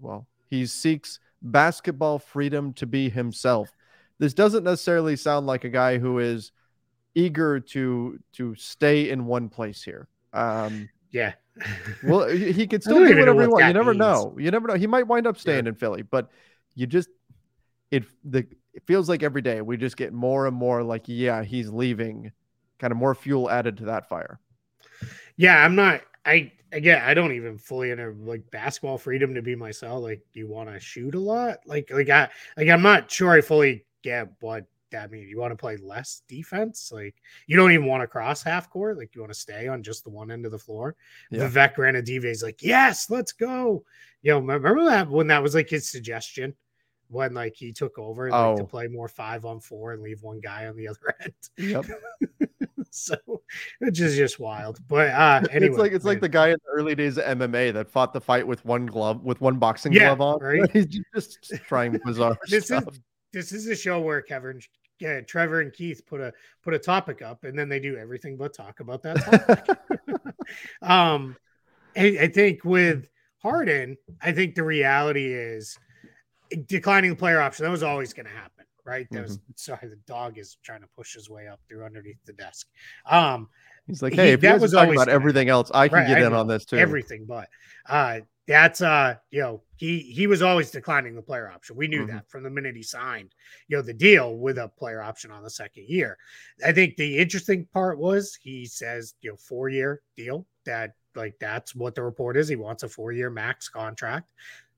[0.00, 3.70] well he seeks basketball freedom to be himself.
[4.18, 6.52] This doesn't necessarily sound like a guy who is
[7.14, 10.08] eager to to stay in one place here.
[10.32, 11.32] Um, Yeah.
[12.04, 13.66] well, he could still do whatever he wants.
[13.66, 13.98] You never means.
[14.00, 14.36] know.
[14.38, 14.74] You never know.
[14.74, 16.30] He might wind up staying in Philly, but
[16.74, 17.08] you just
[17.90, 21.42] it the it feels like every day we just get more and more like yeah
[21.42, 22.30] he's leaving,
[22.78, 24.38] kind of more fuel added to that fire.
[25.36, 26.02] Yeah, I'm not.
[26.28, 30.02] I again, I don't even fully enter like basketball freedom to be myself.
[30.02, 31.58] Like, you want to shoot a lot?
[31.66, 35.28] Like, like I like I'm not sure I fully get what that means.
[35.28, 36.90] You want to play less defense?
[36.92, 37.14] Like,
[37.46, 38.96] you don't even want to cross half court.
[38.96, 40.96] Like, you want to stay on just the one end of the floor.
[41.30, 41.48] Yeah.
[41.48, 43.84] Vivek Ranadive is like, yes, let's go.
[44.22, 46.54] You know, remember that when that was like his suggestion
[47.10, 48.66] when like he took over like, to Oh.
[48.66, 51.32] play more five on four and leave one guy on the other end.
[51.56, 51.86] Yep.
[52.92, 53.16] so
[53.78, 54.78] which is just wild.
[54.88, 57.72] But uh anyway, it's like it's like the guy in the early days of MMA
[57.74, 60.40] that fought the fight with one glove with one boxing Yeah, glove on.
[60.42, 60.70] right?
[60.72, 62.82] He's just trying bizarre this is
[63.32, 64.60] this is a show where Kevin
[65.00, 66.32] yeah, Trevor and Keith put a
[66.64, 69.78] put a topic up and then they do everything but talk about that topic.
[70.82, 71.36] um
[71.96, 75.78] I, I think with Harden, I think the reality is
[76.66, 77.64] declining the player option.
[77.64, 78.57] That was always going to happen,
[78.88, 79.06] right?
[79.10, 82.32] That was sorry, the dog is trying to push his way up through underneath the
[82.32, 82.66] desk.
[83.08, 83.48] Um,
[83.86, 86.08] He's like, he- hey, if you that was talking about everything else, I can Right,
[86.08, 86.76] get I in on this too.
[86.76, 87.48] everything but
[87.88, 92.04] uh that's uh you know he he was always declining the player option we knew
[92.04, 92.08] Mhm.
[92.08, 93.34] that from the minute he signed
[93.68, 96.16] you know the deal with a player option on the second year
[96.64, 101.34] i think the interesting part was he says you know four year deal that like
[101.40, 104.28] that's what the report is he wants a four year max contract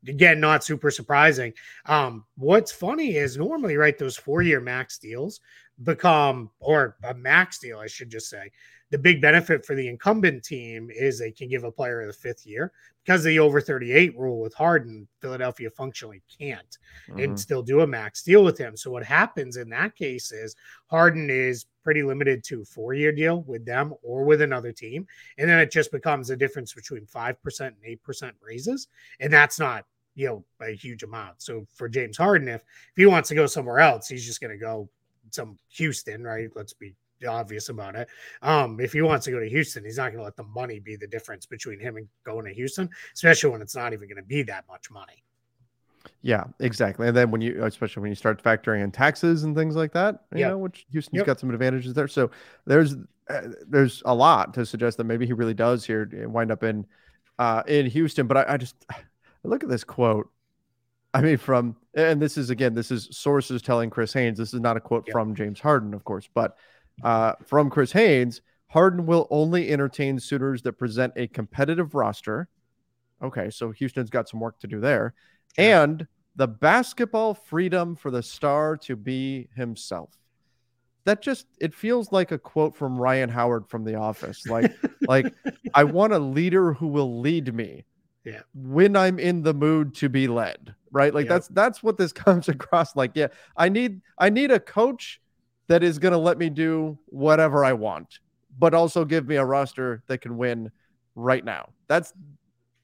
[0.09, 1.53] again not super surprising
[1.87, 5.41] um what's funny is normally right those four year max deals
[5.83, 8.51] become, or a max deal, I should just say,
[8.91, 12.45] the big benefit for the incumbent team is they can give a player the fifth
[12.45, 12.73] year
[13.05, 16.77] because the over 38 rule with Harden, Philadelphia functionally can't
[17.09, 17.21] mm-hmm.
[17.21, 18.77] and still do a max deal with him.
[18.77, 20.57] So what happens in that case is
[20.89, 25.07] Harden is pretty limited to four year deal with them or with another team.
[25.39, 28.89] And then it just becomes a difference between 5% and 8% raises.
[29.20, 29.87] And that's not,
[30.21, 31.41] you know, a huge amount.
[31.41, 34.51] So for James Harden, if, if he wants to go somewhere else, he's just going
[34.51, 34.91] to go
[35.31, 36.51] some Houston, right?
[36.55, 36.95] Let's be
[37.27, 38.07] obvious about it.
[38.43, 40.79] Um, if he wants to go to Houston, he's not going to let the money
[40.79, 44.16] be the difference between him and going to Houston, especially when it's not even going
[44.16, 45.25] to be that much money.
[46.21, 47.09] Yeah, exactly.
[47.09, 50.25] And then when you, especially when you start factoring in taxes and things like that,
[50.35, 50.51] you yep.
[50.51, 51.27] know, which Houston's yep.
[51.27, 52.09] got some advantages there.
[52.09, 52.31] So
[52.66, 52.95] there's
[53.31, 56.87] uh, there's a lot to suggest that maybe he really does here wind up in
[57.39, 58.27] uh, in Houston.
[58.27, 58.77] But I, I just
[59.49, 60.30] look at this quote.
[61.12, 64.38] I mean, from and this is again, this is sources telling Chris Haynes.
[64.38, 65.12] This is not a quote yep.
[65.12, 66.57] from James Harden, of course, but
[67.03, 72.49] uh, from Chris Haynes, Harden will only entertain suitors that present a competitive roster.
[73.22, 75.14] Okay, so Houston's got some work to do there.
[75.59, 80.11] And the basketball freedom for the star to be himself.
[81.05, 84.47] That just it feels like a quote from Ryan Howard from The Office.
[84.47, 84.72] Like,
[85.03, 85.34] like
[85.74, 87.84] I want a leader who will lead me.
[88.25, 88.41] Yeah.
[88.55, 90.75] When I'm in the mood to be led.
[90.93, 91.14] Right.
[91.14, 91.31] Like yep.
[91.31, 93.12] that's that's what this comes across like.
[93.14, 93.29] Yeah.
[93.57, 95.21] I need I need a coach
[95.68, 98.18] that is going to let me do whatever I want,
[98.59, 100.73] but also give me a roster that can win
[101.14, 101.68] right now.
[101.87, 102.12] That's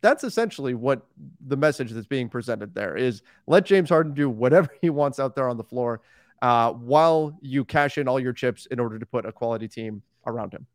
[0.03, 1.05] that's essentially what
[1.47, 5.34] the message that's being presented there is let James Harden do whatever he wants out
[5.34, 6.01] there on the floor
[6.43, 10.03] uh, while you cash in all your chips in order to put a quality team
[10.26, 10.66] around him.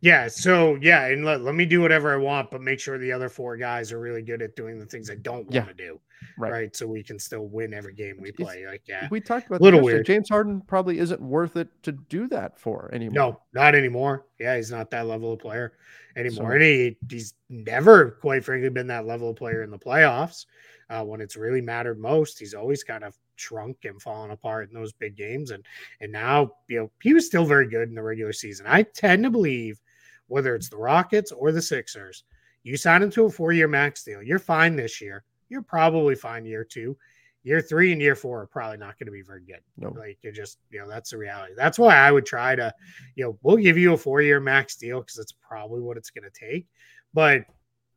[0.00, 0.28] Yeah.
[0.28, 3.28] So yeah, and let, let me do whatever I want, but make sure the other
[3.28, 5.64] four guys are really good at doing the things I don't want yeah.
[5.64, 6.00] to do.
[6.38, 6.52] Right.
[6.52, 6.76] right.
[6.76, 8.66] So we can still win every game we play.
[8.66, 9.08] Like yeah.
[9.10, 10.06] We talked about little weird.
[10.06, 13.14] James Harden probably isn't worth it to do that for anymore.
[13.14, 14.26] No, not anymore.
[14.38, 15.74] Yeah, he's not that level of player
[16.16, 16.50] anymore.
[16.50, 20.46] So, and he, he's never, quite frankly, been that level of player in the playoffs.
[20.90, 24.74] Uh, when it's really mattered most, he's always kind of shrunk and fallen apart in
[24.74, 25.50] those big games.
[25.50, 25.64] And
[26.00, 28.66] and now, you know, he was still very good in the regular season.
[28.68, 29.80] I tend to believe
[30.28, 32.24] whether it's the Rockets or the Sixers,
[32.62, 34.22] you sign him to a four-year max deal.
[34.22, 35.24] You're fine this year.
[35.48, 36.96] You're probably fine year two.
[37.44, 39.58] Year three and year four are probably not going to be very good.
[39.76, 41.54] No, like you're just, you know, that's the reality.
[41.56, 42.72] That's why I would try to,
[43.16, 46.22] you know, we'll give you a four-year max deal because it's probably what it's going
[46.22, 46.68] to take.
[47.12, 47.42] But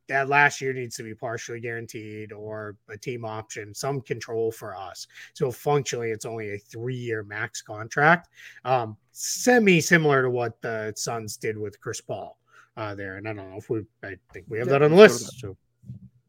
[0.08, 4.76] that last year needs to be partially guaranteed or a team option, some control for
[4.76, 5.06] us.
[5.34, 8.28] So functionally, it's only a three-year max contract,
[8.64, 12.38] um, semi similar to what the Suns did with Chris Paul
[12.76, 13.16] uh, there.
[13.16, 15.40] And I don't know if we, I think we have that on the list.
[15.40, 15.56] So,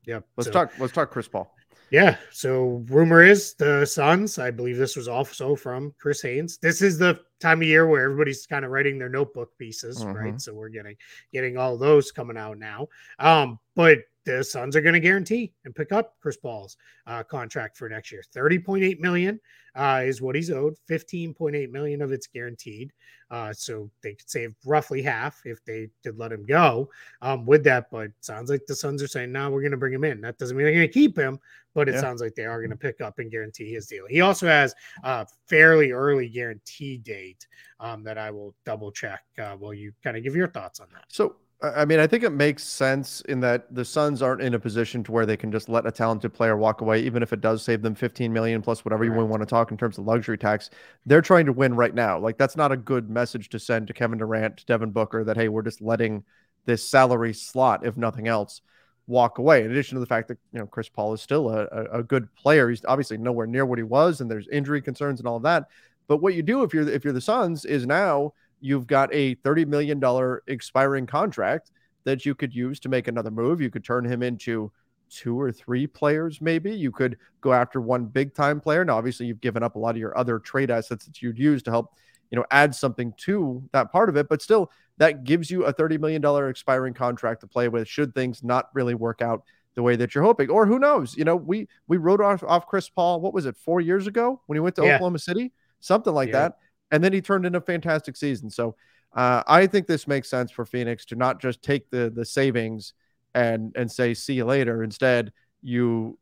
[0.05, 0.53] yeah, let's so.
[0.53, 0.71] talk.
[0.79, 1.53] Let's talk Chris Paul.
[1.89, 2.17] Yeah.
[2.31, 4.39] So rumor is the Suns.
[4.39, 6.57] I believe this was also from Chris Haynes.
[6.57, 10.13] This is the time of year where everybody's kind of writing their notebook pieces, mm-hmm.
[10.17, 10.41] right?
[10.41, 10.95] So we're getting
[11.31, 12.87] getting all those coming out now.
[13.19, 16.75] Um, but the Suns are going to guarantee and pick up Chris Paul's
[17.07, 18.21] uh, contract for next year.
[18.35, 19.39] 30.8 million
[19.73, 20.75] uh, is what he's owed.
[20.89, 22.91] 15.8 million of it's guaranteed.
[23.31, 26.89] Uh, so they could save roughly half if they did let him go
[27.21, 27.89] um, with that.
[27.89, 30.19] But sounds like the Suns are saying, no, we're going to bring him in.
[30.19, 31.39] That doesn't mean they're going to keep him,
[31.73, 32.01] but it yeah.
[32.01, 34.05] sounds like they are going to pick up and guarantee his deal.
[34.09, 37.47] He also has a fairly early guarantee date
[37.79, 39.23] um, that I will double check.
[39.37, 41.05] Uh, will you kind of give your thoughts on that?
[41.07, 44.59] So I mean, I think it makes sense in that the Suns aren't in a
[44.59, 47.41] position to where they can just let a talented player walk away, even if it
[47.41, 50.37] does save them 15 million plus whatever you want to talk in terms of luxury
[50.37, 50.69] tax.
[51.07, 52.19] They're trying to win right now.
[52.19, 55.35] Like that's not a good message to send to Kevin Durant, to Devin Booker, that
[55.35, 56.23] hey, we're just letting
[56.65, 58.61] this salary slot, if nothing else,
[59.07, 59.63] walk away.
[59.63, 62.03] In addition to the fact that you know Chris Paul is still a, a, a
[62.03, 65.37] good player, he's obviously nowhere near what he was, and there's injury concerns and all
[65.37, 65.69] of that.
[66.07, 69.35] But what you do if you're if you're the Suns is now you've got a
[69.35, 71.71] 30 million dollar expiring contract
[72.03, 73.61] that you could use to make another move.
[73.61, 74.71] You could turn him into
[75.09, 76.71] two or three players, maybe.
[76.71, 78.83] You could go after one big time player.
[78.85, 81.63] Now, obviously, you've given up a lot of your other trade assets that you'd use
[81.63, 81.93] to help,
[82.31, 84.29] you know, add something to that part of it.
[84.29, 88.43] But still, that gives you a $30 million expiring contract to play with should things
[88.43, 89.43] not really work out
[89.75, 90.49] the way that you're hoping.
[90.49, 91.15] Or who knows?
[91.15, 94.41] You know, we we wrote off, off Chris Paul, what was it, four years ago
[94.47, 94.95] when he went to yeah.
[94.95, 95.53] Oklahoma City?
[95.79, 96.39] Something like yeah.
[96.39, 96.57] that.
[96.91, 98.49] And then he turned in a fantastic season.
[98.49, 98.75] So
[99.15, 102.93] uh, I think this makes sense for Phoenix to not just take the the savings
[103.33, 104.83] and and say see you later.
[104.83, 105.31] Instead,
[105.61, 106.17] you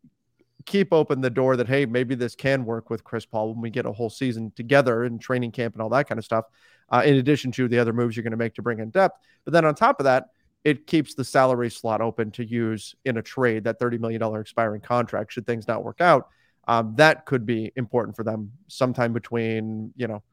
[0.66, 3.70] keep open the door that hey maybe this can work with Chris Paul when we
[3.70, 6.46] get a whole season together in training camp and all that kind of stuff.
[6.90, 9.20] Uh, in addition to the other moves you're going to make to bring in depth,
[9.44, 10.30] but then on top of that,
[10.64, 14.82] it keeps the salary slot open to use in a trade that $30 million expiring
[14.82, 16.30] contract should things not work out.
[16.68, 20.24] Um, that could be important for them sometime between, you know,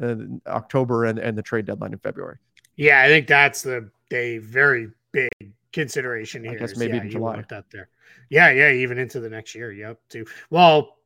[0.00, 0.14] uh,
[0.46, 2.38] October and, and the trade deadline in February.
[2.76, 5.30] Yeah, I think that's the a very big
[5.72, 6.52] consideration here.
[6.52, 7.44] I guess maybe yeah, in July.
[7.48, 7.88] That there.
[8.30, 9.72] Yeah, yeah, even into the next year.
[9.72, 10.00] Yep.
[10.08, 10.26] Too.
[10.50, 10.96] Well,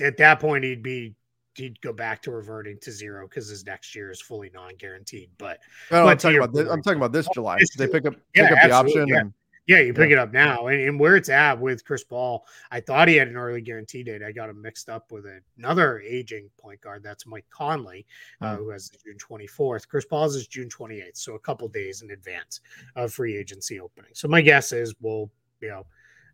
[0.00, 1.14] at that point, he'd be
[1.54, 5.30] he'd go back to reverting to zero because his next year is fully non-guaranteed.
[5.38, 5.58] But,
[5.90, 7.58] no, but I'm talking about this, I'm talking about this July.
[7.78, 9.08] They pick up yeah, pick up the option.
[9.08, 9.20] yeah.
[9.20, 9.32] And,
[9.66, 12.78] Yeah, you pick it up now, and, and where it's at with Chris Paul, I
[12.80, 14.22] thought he had an early guarantee date.
[14.22, 15.24] I got him mixed up with
[15.58, 17.02] another aging point guard.
[17.02, 18.06] That's Mike Conley,
[18.40, 18.62] uh, Hmm.
[18.62, 19.88] who has June 24th.
[19.88, 22.60] Chris Paul's is June 28th, so a couple days in advance
[22.94, 24.12] of free agency opening.
[24.14, 25.84] So my guess is, well, you know,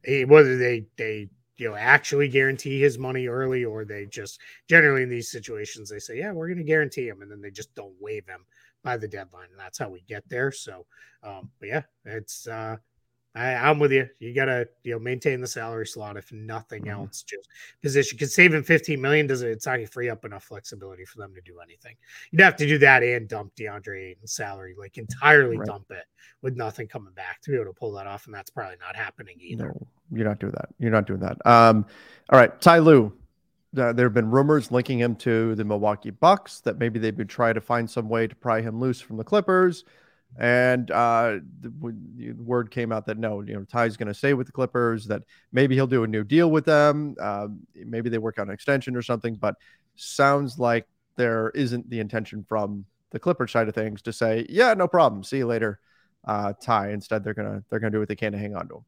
[0.04, 5.04] eh, whether they they you know actually guarantee his money early or they just generally
[5.04, 7.74] in these situations they say, yeah, we're going to guarantee him, and then they just
[7.74, 8.44] don't waive him
[8.82, 10.50] by the deadline, and that's how we get there.
[10.52, 10.84] So,
[11.22, 12.46] um, but yeah, it's.
[12.46, 12.76] uh
[13.34, 14.08] I, I'm with you.
[14.18, 16.90] You gotta, you know, maintain the salary slot if nothing Mhm.
[16.92, 17.22] else.
[17.22, 17.48] Just
[17.82, 21.34] position because saving 15 million doesn't it's not gonna free up enough flexibility for them
[21.34, 21.96] to do anything.
[22.30, 25.66] You'd have to do that and dump DeAndre Ayton's salary, like entirely Right.
[25.66, 26.04] dump it
[26.42, 28.96] with nothing coming back to be able to pull that off, and that's probably not
[28.96, 29.68] happening either.
[29.68, 30.68] No, you're not doing that.
[30.78, 31.38] You're not doing that.
[31.46, 31.86] Um,
[32.28, 33.16] all right, Ty Lue.
[33.74, 37.16] Uh, there have been rumors linking him to the Milwaukee Bucks that maybe they would
[37.16, 39.84] be try to find some way to pry him loose from the Clippers.
[40.38, 44.46] And uh, the, word came out that no, you know, Ty's going to stay with
[44.46, 45.06] the Clippers.
[45.06, 45.22] That
[45.52, 47.14] maybe he'll do a new deal with them.
[47.20, 49.34] Um, maybe they work out an extension or something.
[49.34, 49.56] But
[49.96, 54.74] sounds like there isn't the intention from the Clipper side of things to say, yeah,
[54.74, 55.78] no problem, see you later,
[56.24, 56.90] uh, Ty.
[56.90, 58.84] Instead, they're gonna they're gonna do what they can to hang on to him.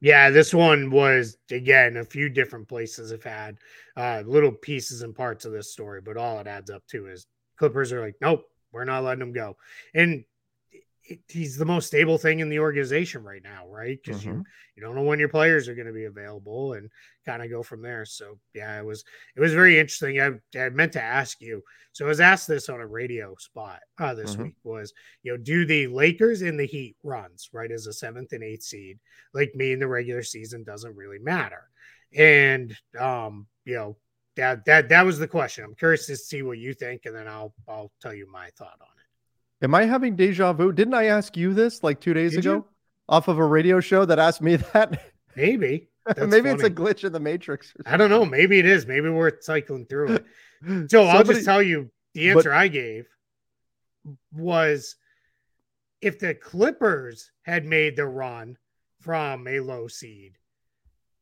[0.00, 3.58] Yeah, this one was again a few different places have had
[3.96, 7.26] uh, little pieces and parts of this story, but all it adds up to is
[7.56, 9.56] Clippers are like, nope, we're not letting him go,
[9.94, 10.24] and
[11.28, 13.98] he's the most stable thing in the organization right now, right?
[14.00, 14.40] Because you
[14.76, 16.90] you don't know when your players are going to be available, and
[17.26, 18.04] kind of go from there.
[18.04, 19.04] So yeah, it was
[19.36, 20.20] it was very interesting.
[20.20, 21.62] I, I meant to ask you.
[21.92, 24.40] So I was asked this on a radio spot uh, this Mhm.
[24.40, 24.92] week was
[25.22, 28.62] you know do the Lakers in the Heat runs right as a seventh and eighth
[28.62, 28.98] seed
[29.34, 31.68] like me in the regular season doesn't really matter.
[32.14, 33.96] And um, you know,
[34.36, 35.64] that that that was the question.
[35.64, 38.78] I'm curious to see what you think, and then I'll I'll tell you my thought
[38.80, 39.01] on it.
[39.62, 40.72] Am I having deja vu?
[40.72, 42.64] Didn't I ask you this like two days Did ago you?
[43.08, 45.02] off of a radio show that asked me that?
[45.36, 45.88] Maybe.
[46.06, 47.72] That's Maybe it's a glitch in the matrix.
[47.76, 48.24] or I don't know.
[48.24, 48.86] Maybe it is.
[48.86, 50.24] Maybe we're cycling through it.
[50.90, 53.06] So I'll just tell you the but- answer I gave
[54.32, 54.94] was
[56.00, 58.56] if the Clippers had made the run
[59.00, 60.38] from a low seed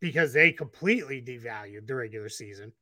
[0.00, 2.72] because they completely devalued the regular season,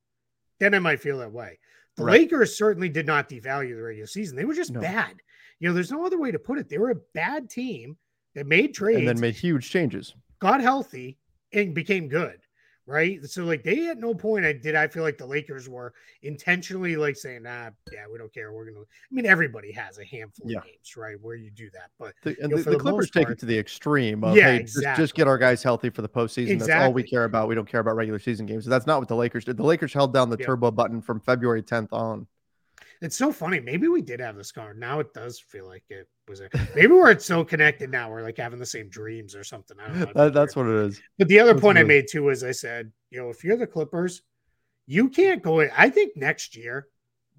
[0.58, 1.58] then I might feel that way.
[1.96, 2.20] The Right.
[2.22, 4.36] Lakers certainly did not devalue the regular season.
[4.36, 4.80] They were just No.
[4.80, 5.14] bad.
[5.60, 6.68] You know, there's no other way to put it.
[6.68, 7.96] They were a bad team
[8.34, 10.14] that made trades, and then made huge changes.
[10.38, 11.18] got healthy,
[11.52, 12.38] and became good.
[12.86, 13.22] Right.
[13.26, 15.92] So like they at no point I did I feel like the Lakers were
[16.22, 18.50] intentionally like saying, nah, yeah, we don't care.
[18.50, 18.84] We're gonna I
[19.14, 20.58] mean, everybody has a handful Yeah.
[20.60, 21.16] of games, right?
[21.20, 21.90] Where you do that.
[21.98, 24.34] But The, and know, the, the the Clippers take part- it to the extreme of
[24.34, 26.58] Yeah, hey, just, just get our guys healthy for the postseason.
[26.60, 27.46] That's all we care about.
[27.46, 28.64] We don't care about regular season games.
[28.64, 29.58] So that's not what the Lakers did.
[29.58, 30.46] The Lakers held down the Yep.
[30.46, 32.26] turbo button from February 10th on.
[33.00, 33.60] It's so funny.
[33.60, 34.74] Maybe we did have this car.
[34.74, 38.10] Now it does feel like it was a maybe we're so connected now.
[38.10, 39.76] We're like having the same dreams or something.
[39.78, 40.06] I don't know.
[40.14, 41.00] That, that's what it is.
[41.18, 43.56] But the other That's point I made too is I said, you know, if you're
[43.56, 44.22] the Clippers,
[44.86, 45.70] you can't go in.
[45.76, 46.88] I think next year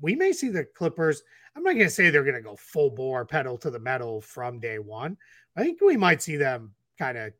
[0.02, 1.24] we may see the Clippers.
[1.56, 4.22] I'm not going to say they're going to go full bore pedal to the metal
[4.22, 5.18] from day one.
[5.58, 7.34] I think we might see them kind of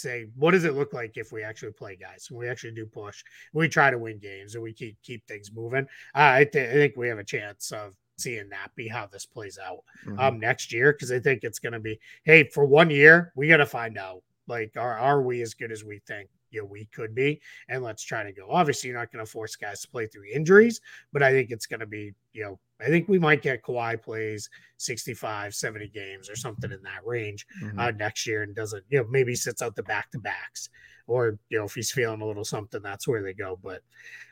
[0.00, 2.86] say, what does it look like if we actually play guys and we actually do
[2.86, 3.22] push,
[3.52, 5.84] we try to win games and we keep keep things moving.
[6.14, 9.24] Uh, I, th- I think we have a chance of seeing that be how this
[9.24, 10.18] plays out Mhm.
[10.20, 13.48] um next year because I think it's going to be hey for one year we
[13.48, 16.66] got to find out like are are we as good as we think you know,
[16.66, 18.48] we could be and let's try to go.
[18.50, 20.80] Obviously you're not going to force guys to play through injuries
[21.12, 24.00] but I think it's going to be you know I think we might get Kawhi
[24.00, 24.48] plays
[24.78, 27.78] 65 70 games or something in that range Mhm.
[27.78, 30.68] uh, next year and doesn't you know maybe sits out the back to backs
[31.06, 33.58] or you know if he's feeling a little something that's where they go.
[33.62, 33.82] But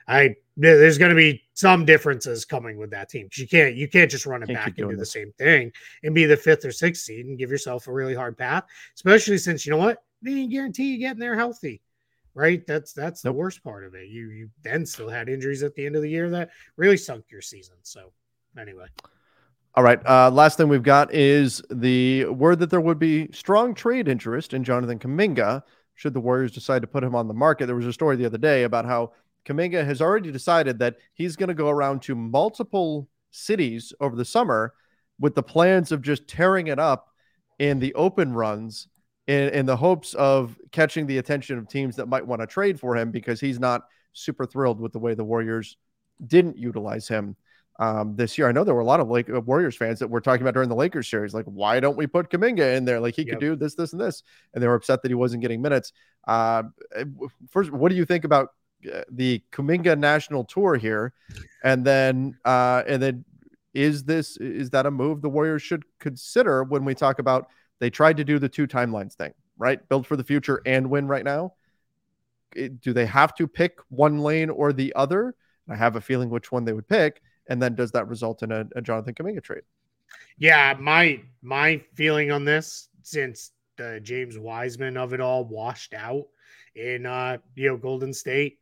[0.06, 3.88] I there's going to be some differences coming with that team because you can't you
[3.88, 6.72] can't just run it back and do the same thing and be the fifth or
[6.72, 8.64] sixth seed and give yourself a really hard path,
[8.94, 11.82] especially since you know what they didn't guarantee you getting there healthy,
[12.34, 12.66] right?
[12.66, 14.08] That's that's the worst part of it.
[14.08, 17.26] You you then still had injuries at the end of the year that really sunk
[17.30, 17.76] your season.
[17.82, 18.12] So
[18.58, 18.86] anyway,
[19.74, 20.04] All right.
[20.06, 24.54] Uh, last thing we've got is the word that there would be strong trade interest
[24.54, 25.62] in Jonathan Kuminga
[25.94, 27.66] should the Warriors decide to put him on the market.
[27.66, 29.12] There was a story the other day about how
[29.44, 34.24] Kuminga has already decided that he's going to go around to multiple cities over the
[34.24, 34.74] summer
[35.18, 37.08] with the plans of just tearing it up
[37.58, 38.88] in the open runs
[39.28, 42.80] in, in the hopes of catching the attention of teams that might want to trade
[42.80, 43.82] for him because he's not
[44.14, 45.76] super thrilled with the way the Warriors
[46.26, 47.36] didn't utilize him
[47.78, 48.48] um, this year.
[48.48, 50.70] I know there were a lot of like Warriors fans that were talking about during
[50.70, 53.00] the Lakers series, like, why don't we put Kuminga in there?
[53.00, 53.34] Like he yep.
[53.34, 54.22] could do this, this, and this,
[54.54, 55.92] and they were upset that he wasn't getting minutes.
[56.26, 56.64] Uh,
[57.50, 58.54] first, what do you think about
[58.92, 61.12] uh, the Kuminga national tour here?
[61.62, 63.24] And then, uh, and then,
[63.74, 67.48] is this is that a move the Warriors should consider when we talk about
[67.80, 69.86] they tried to do the two timelines thing, right?
[69.88, 71.54] Build for the future and win right now.
[72.54, 75.34] Do they have to pick one lane or the other?
[75.68, 78.52] I have a feeling which one they would pick and then does that result in
[78.52, 79.62] a, a Jonathan Kuminga trade?
[80.38, 86.26] Yeah, my my feeling on this, since the James Wiseman of it all washed out
[86.74, 88.58] in uh you know Golden State,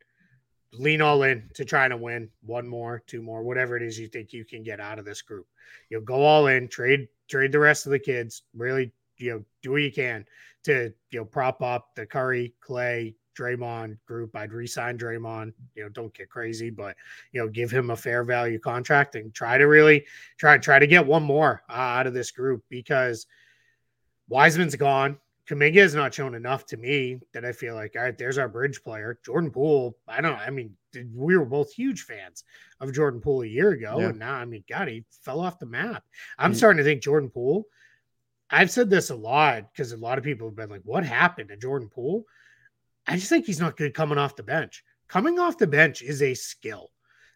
[0.73, 4.07] lean all in to try to win one more, two more, whatever it is you
[4.07, 5.47] think you can get out of this group.
[5.89, 9.71] You go all in, trade trade the rest of the kids, really, you know, do
[9.71, 10.25] what you can
[10.63, 15.53] to you know prop up the Curry, Clay, Draymond group, I'd resign Draymond.
[15.75, 16.95] You know, don't get crazy, but
[17.31, 20.05] you know, give him a fair value contract and try to really
[20.37, 23.27] try try to get one more uh, out of this group because
[24.29, 25.17] Wiseman's gone.
[25.47, 28.49] Kuminga has not shown enough to me that I feel like, all right, there's our
[28.49, 29.17] bridge player.
[29.25, 30.43] Jordan Poole, I don't know.
[30.45, 30.75] I mean,
[31.15, 32.43] we were both huge fans
[32.81, 33.97] of Jordan Poole a year ago.
[33.97, 34.09] Yeah.
[34.09, 36.03] And now, I mean, God, he fell off the map.
[36.37, 36.57] I'm yeah.
[36.57, 37.65] starting to think Jordan Poole.
[38.49, 41.49] I've said this a lot because a lot of people have been like, what happened
[41.49, 42.23] to Jordan Poole?
[43.05, 44.83] I just think he's not good coming off the bench.
[45.07, 46.89] Coming off the bench is a skill.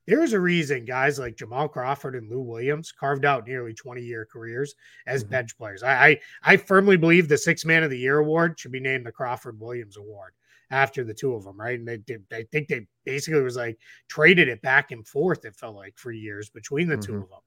[0.08, 4.28] There's a reason guys like Jamal Crawford and Lou Williams carved out nearly 20 year
[4.30, 4.74] careers
[5.06, 5.32] as mm-hmm.
[5.32, 5.84] bench players.
[5.84, 9.06] I, I, I firmly believe the six man of the year award should be named
[9.06, 10.34] the Crawford Williams Award
[10.72, 11.78] after the two of them, right?
[11.78, 12.24] And they did.
[12.32, 15.46] I think they basically was like traded it back and forth.
[15.46, 17.12] It felt like for years between the mm-hmm.
[17.12, 17.40] two of them.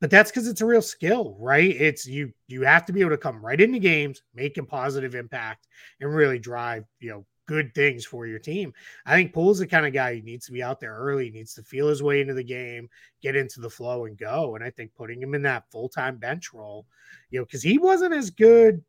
[0.00, 1.70] But that's because it's a real skill, right?
[1.70, 2.32] It's you.
[2.46, 5.66] You have to be able to come right into games, make a positive impact,
[6.00, 6.84] and really drive.
[7.00, 8.72] You know, good things for your team.
[9.06, 11.54] I think Poole's the kind of guy who needs to be out there early, needs
[11.54, 12.88] to feel his way into the game,
[13.22, 14.54] get into the flow and go.
[14.54, 16.86] And I think putting him in that full time bench role,
[17.30, 18.84] you know, because he wasn't as good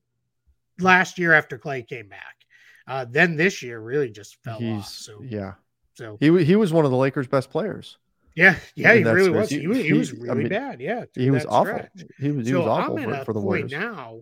[0.79, 2.35] last year after Clay came back.
[2.87, 4.89] Uh, then this year really just fell He's, off.
[4.89, 5.53] So yeah,
[5.93, 7.97] so he he was one of the Lakers' best players.
[8.35, 9.49] Yeah, yeah, he really was.
[9.49, 10.81] He, he, he, was really I mean, bad.
[10.81, 11.81] Yeah, he was awful.
[12.19, 14.21] He was he so was awful for, for the Warriors now,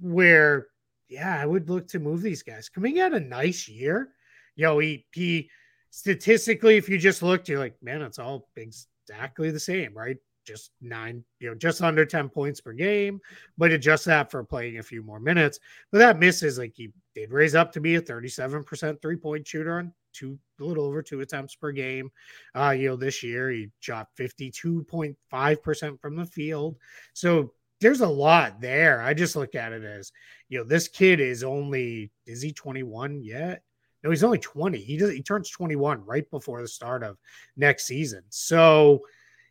[0.00, 0.68] where
[1.08, 2.68] yeah, I would look to move these guys.
[2.68, 4.10] Coming out a nice year,
[4.56, 5.50] yo, he he
[5.90, 10.16] statistically, if you just looked, you're like, man, it's all exactly the same, right?
[10.44, 13.20] Just nine, you know, just under 10 points per game,
[13.58, 15.58] but adjust that for playing a few more minutes.
[15.90, 19.92] But that misses, like he did raise up to be a 37% three-point shooter on
[20.12, 22.10] two a little over two attempts per game.
[22.54, 26.76] Uh, you know, this year he shot 52.5% from the field.
[27.12, 29.00] So there's a lot there.
[29.00, 30.12] I just look at it as,
[30.48, 33.62] you know, this kid is only is he 21 yet?
[34.02, 34.78] No, he's only 20.
[34.78, 37.16] He does he turns 21 right before the start of
[37.56, 38.22] next season.
[38.30, 39.02] So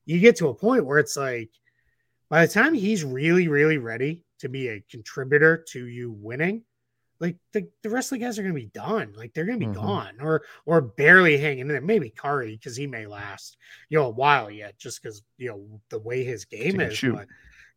[0.05, 1.49] you get to a point where it's like
[2.29, 6.63] by the time he's really, really ready to be a contributor to you winning,
[7.19, 9.13] like the, the rest of the guys are gonna be done.
[9.15, 9.81] Like they're gonna be mm-hmm.
[9.81, 11.81] gone or or barely hanging in there.
[11.81, 13.57] Maybe Curry, because he may last,
[13.89, 16.97] you know, a while yet, just because you know the way his game is.
[16.97, 17.15] Shoot.
[17.15, 17.27] But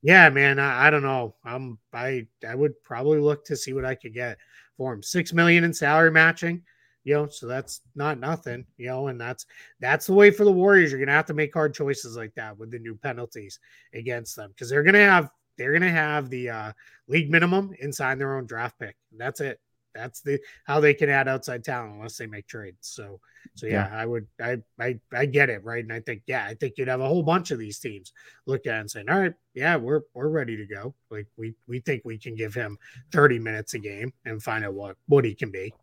[0.02, 1.34] yeah, man, I, I, don't know.
[1.44, 4.38] I'm I I would probably look to see what I could get
[4.76, 5.02] for him.
[5.02, 6.62] Six million in salary matching,
[7.04, 9.46] you know, so that's not nothing, you know, and that's
[9.78, 10.90] that's the way for the Warriors.
[10.90, 13.58] You're gonna have to make hard choices like that with the new penalties
[13.94, 15.30] against them because they're gonna have
[15.60, 16.72] they're gonna have the uh,
[17.06, 18.96] league minimum inside their own draft pick.
[19.14, 19.60] That's it.
[19.94, 22.78] That's the how they can add outside talent unless they make trades.
[22.80, 23.20] So
[23.56, 25.84] so yeah, yeah, I would I, I I get it, right?
[25.84, 28.14] And I think, yeah, I think you'd have a whole bunch of these teams
[28.46, 30.94] look at and saying, All right, yeah, we're we're ready to go.
[31.10, 32.78] Like we we think we can give him
[33.12, 35.74] 30 minutes a game and find out what what he can be.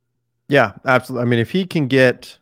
[0.47, 1.28] Yeah, absolutely.
[1.28, 2.39] I mean, if he can get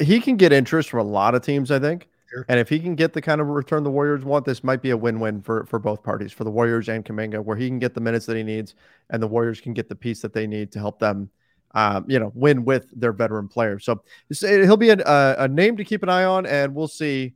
[0.00, 2.08] he can get interest from a lot of teams, I think.
[2.30, 2.44] Sure.
[2.48, 4.90] And if he can get the kind of return the Warriors want, this might be
[4.90, 7.94] a win-win for for both parties, for the Warriors and Kuminga, where he can get
[7.94, 8.74] the minutes that he needs,
[9.10, 11.30] and the Warriors can get the piece that they need to help them,
[11.72, 13.84] um, you know, win with their veteran players.
[13.84, 17.34] So he'll be a, a, name to keep an eye on, and we'll see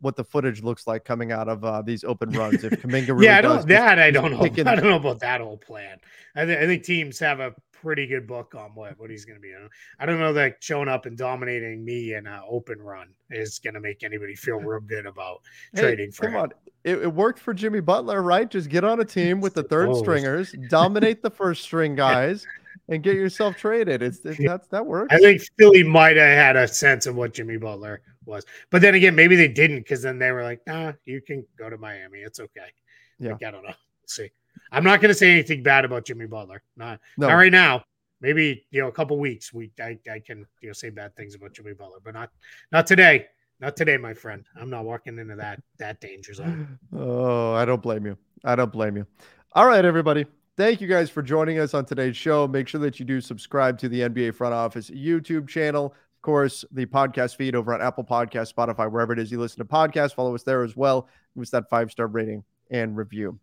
[0.00, 2.62] what the footage looks like coming out of uh, these open runs.
[2.62, 4.42] If Kuminga really yeah, I don't, that I don't know.
[4.44, 5.98] I don't know about that whole plan.
[6.34, 7.54] I, th- I think teams have a
[7.86, 9.54] pretty good book on what, what he's going to be.
[10.00, 13.74] I don't know that showing up and dominating me in an open run is going
[13.74, 16.40] to make anybody feel real good about hey, trading for come him.
[16.40, 16.52] On.
[16.82, 18.50] It, it, worked for Jimmy Butler, right?
[18.50, 19.68] Just get on a team with the oh.
[19.68, 22.44] third stringers, dominate the first string guys.
[22.88, 24.02] and get yourself traded.
[24.02, 25.14] It's, it's that's that works.
[25.14, 28.96] I think Philly might have had a sense of what Jimmy Butler was, but then
[28.96, 32.18] again, maybe they didn't because then they were like, "Nah, you can go to Miami.
[32.18, 32.72] It's okay."
[33.20, 33.74] Yeah, like, I don't know.
[34.02, 34.30] Let's see.
[34.72, 36.62] I'm not going to say anything bad about Jimmy Butler.
[36.76, 37.28] Not, no.
[37.28, 37.84] not right now.
[38.20, 41.34] Maybe you know a couple weeks we I, I can you know say bad things
[41.34, 42.30] about Jimmy Butler, but not
[42.72, 43.26] not today.
[43.58, 44.44] Not today, my friend.
[44.60, 46.78] I'm not walking into that that danger zone.
[46.96, 48.16] Oh, I don't blame you.
[48.44, 49.06] I don't blame you.
[49.52, 50.26] All right, everybody.
[50.56, 52.48] Thank you guys for joining us on today's show.
[52.48, 55.86] Make sure that you do subscribe to the NBA Front Office YouTube channel.
[55.86, 59.58] Of course, the podcast feed over on Apple Podcast, Spotify, wherever it is you listen
[59.58, 60.14] to podcasts.
[60.14, 61.08] Follow us there as well.
[61.34, 63.38] Give us that five star rating and review.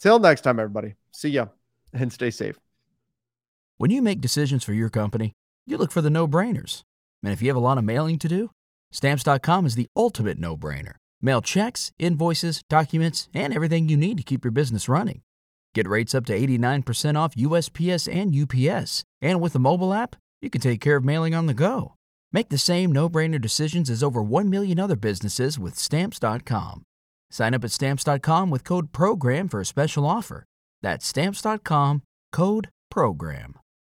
[0.00, 0.94] Till next time, everybody.
[1.12, 1.46] See ya
[1.92, 2.58] and stay safe.
[3.78, 5.32] When you make decisions for your company,
[5.66, 6.82] you look for the no brainers.
[7.22, 8.50] And if you have a lot of mailing to do,
[8.92, 10.94] stamps.com is the ultimate no brainer.
[11.20, 15.22] Mail checks, invoices, documents, and everything you need to keep your business running.
[15.74, 19.04] Get rates up to 89% off USPS and UPS.
[19.20, 21.94] And with the mobile app, you can take care of mailing on the go.
[22.32, 26.84] Make the same no brainer decisions as over 1 million other businesses with stamps.com.
[27.30, 30.44] Sign up at stamps.com with code PROGRAM for a special offer.
[30.82, 32.02] That's stamps.com
[32.32, 33.54] code PROGRAM.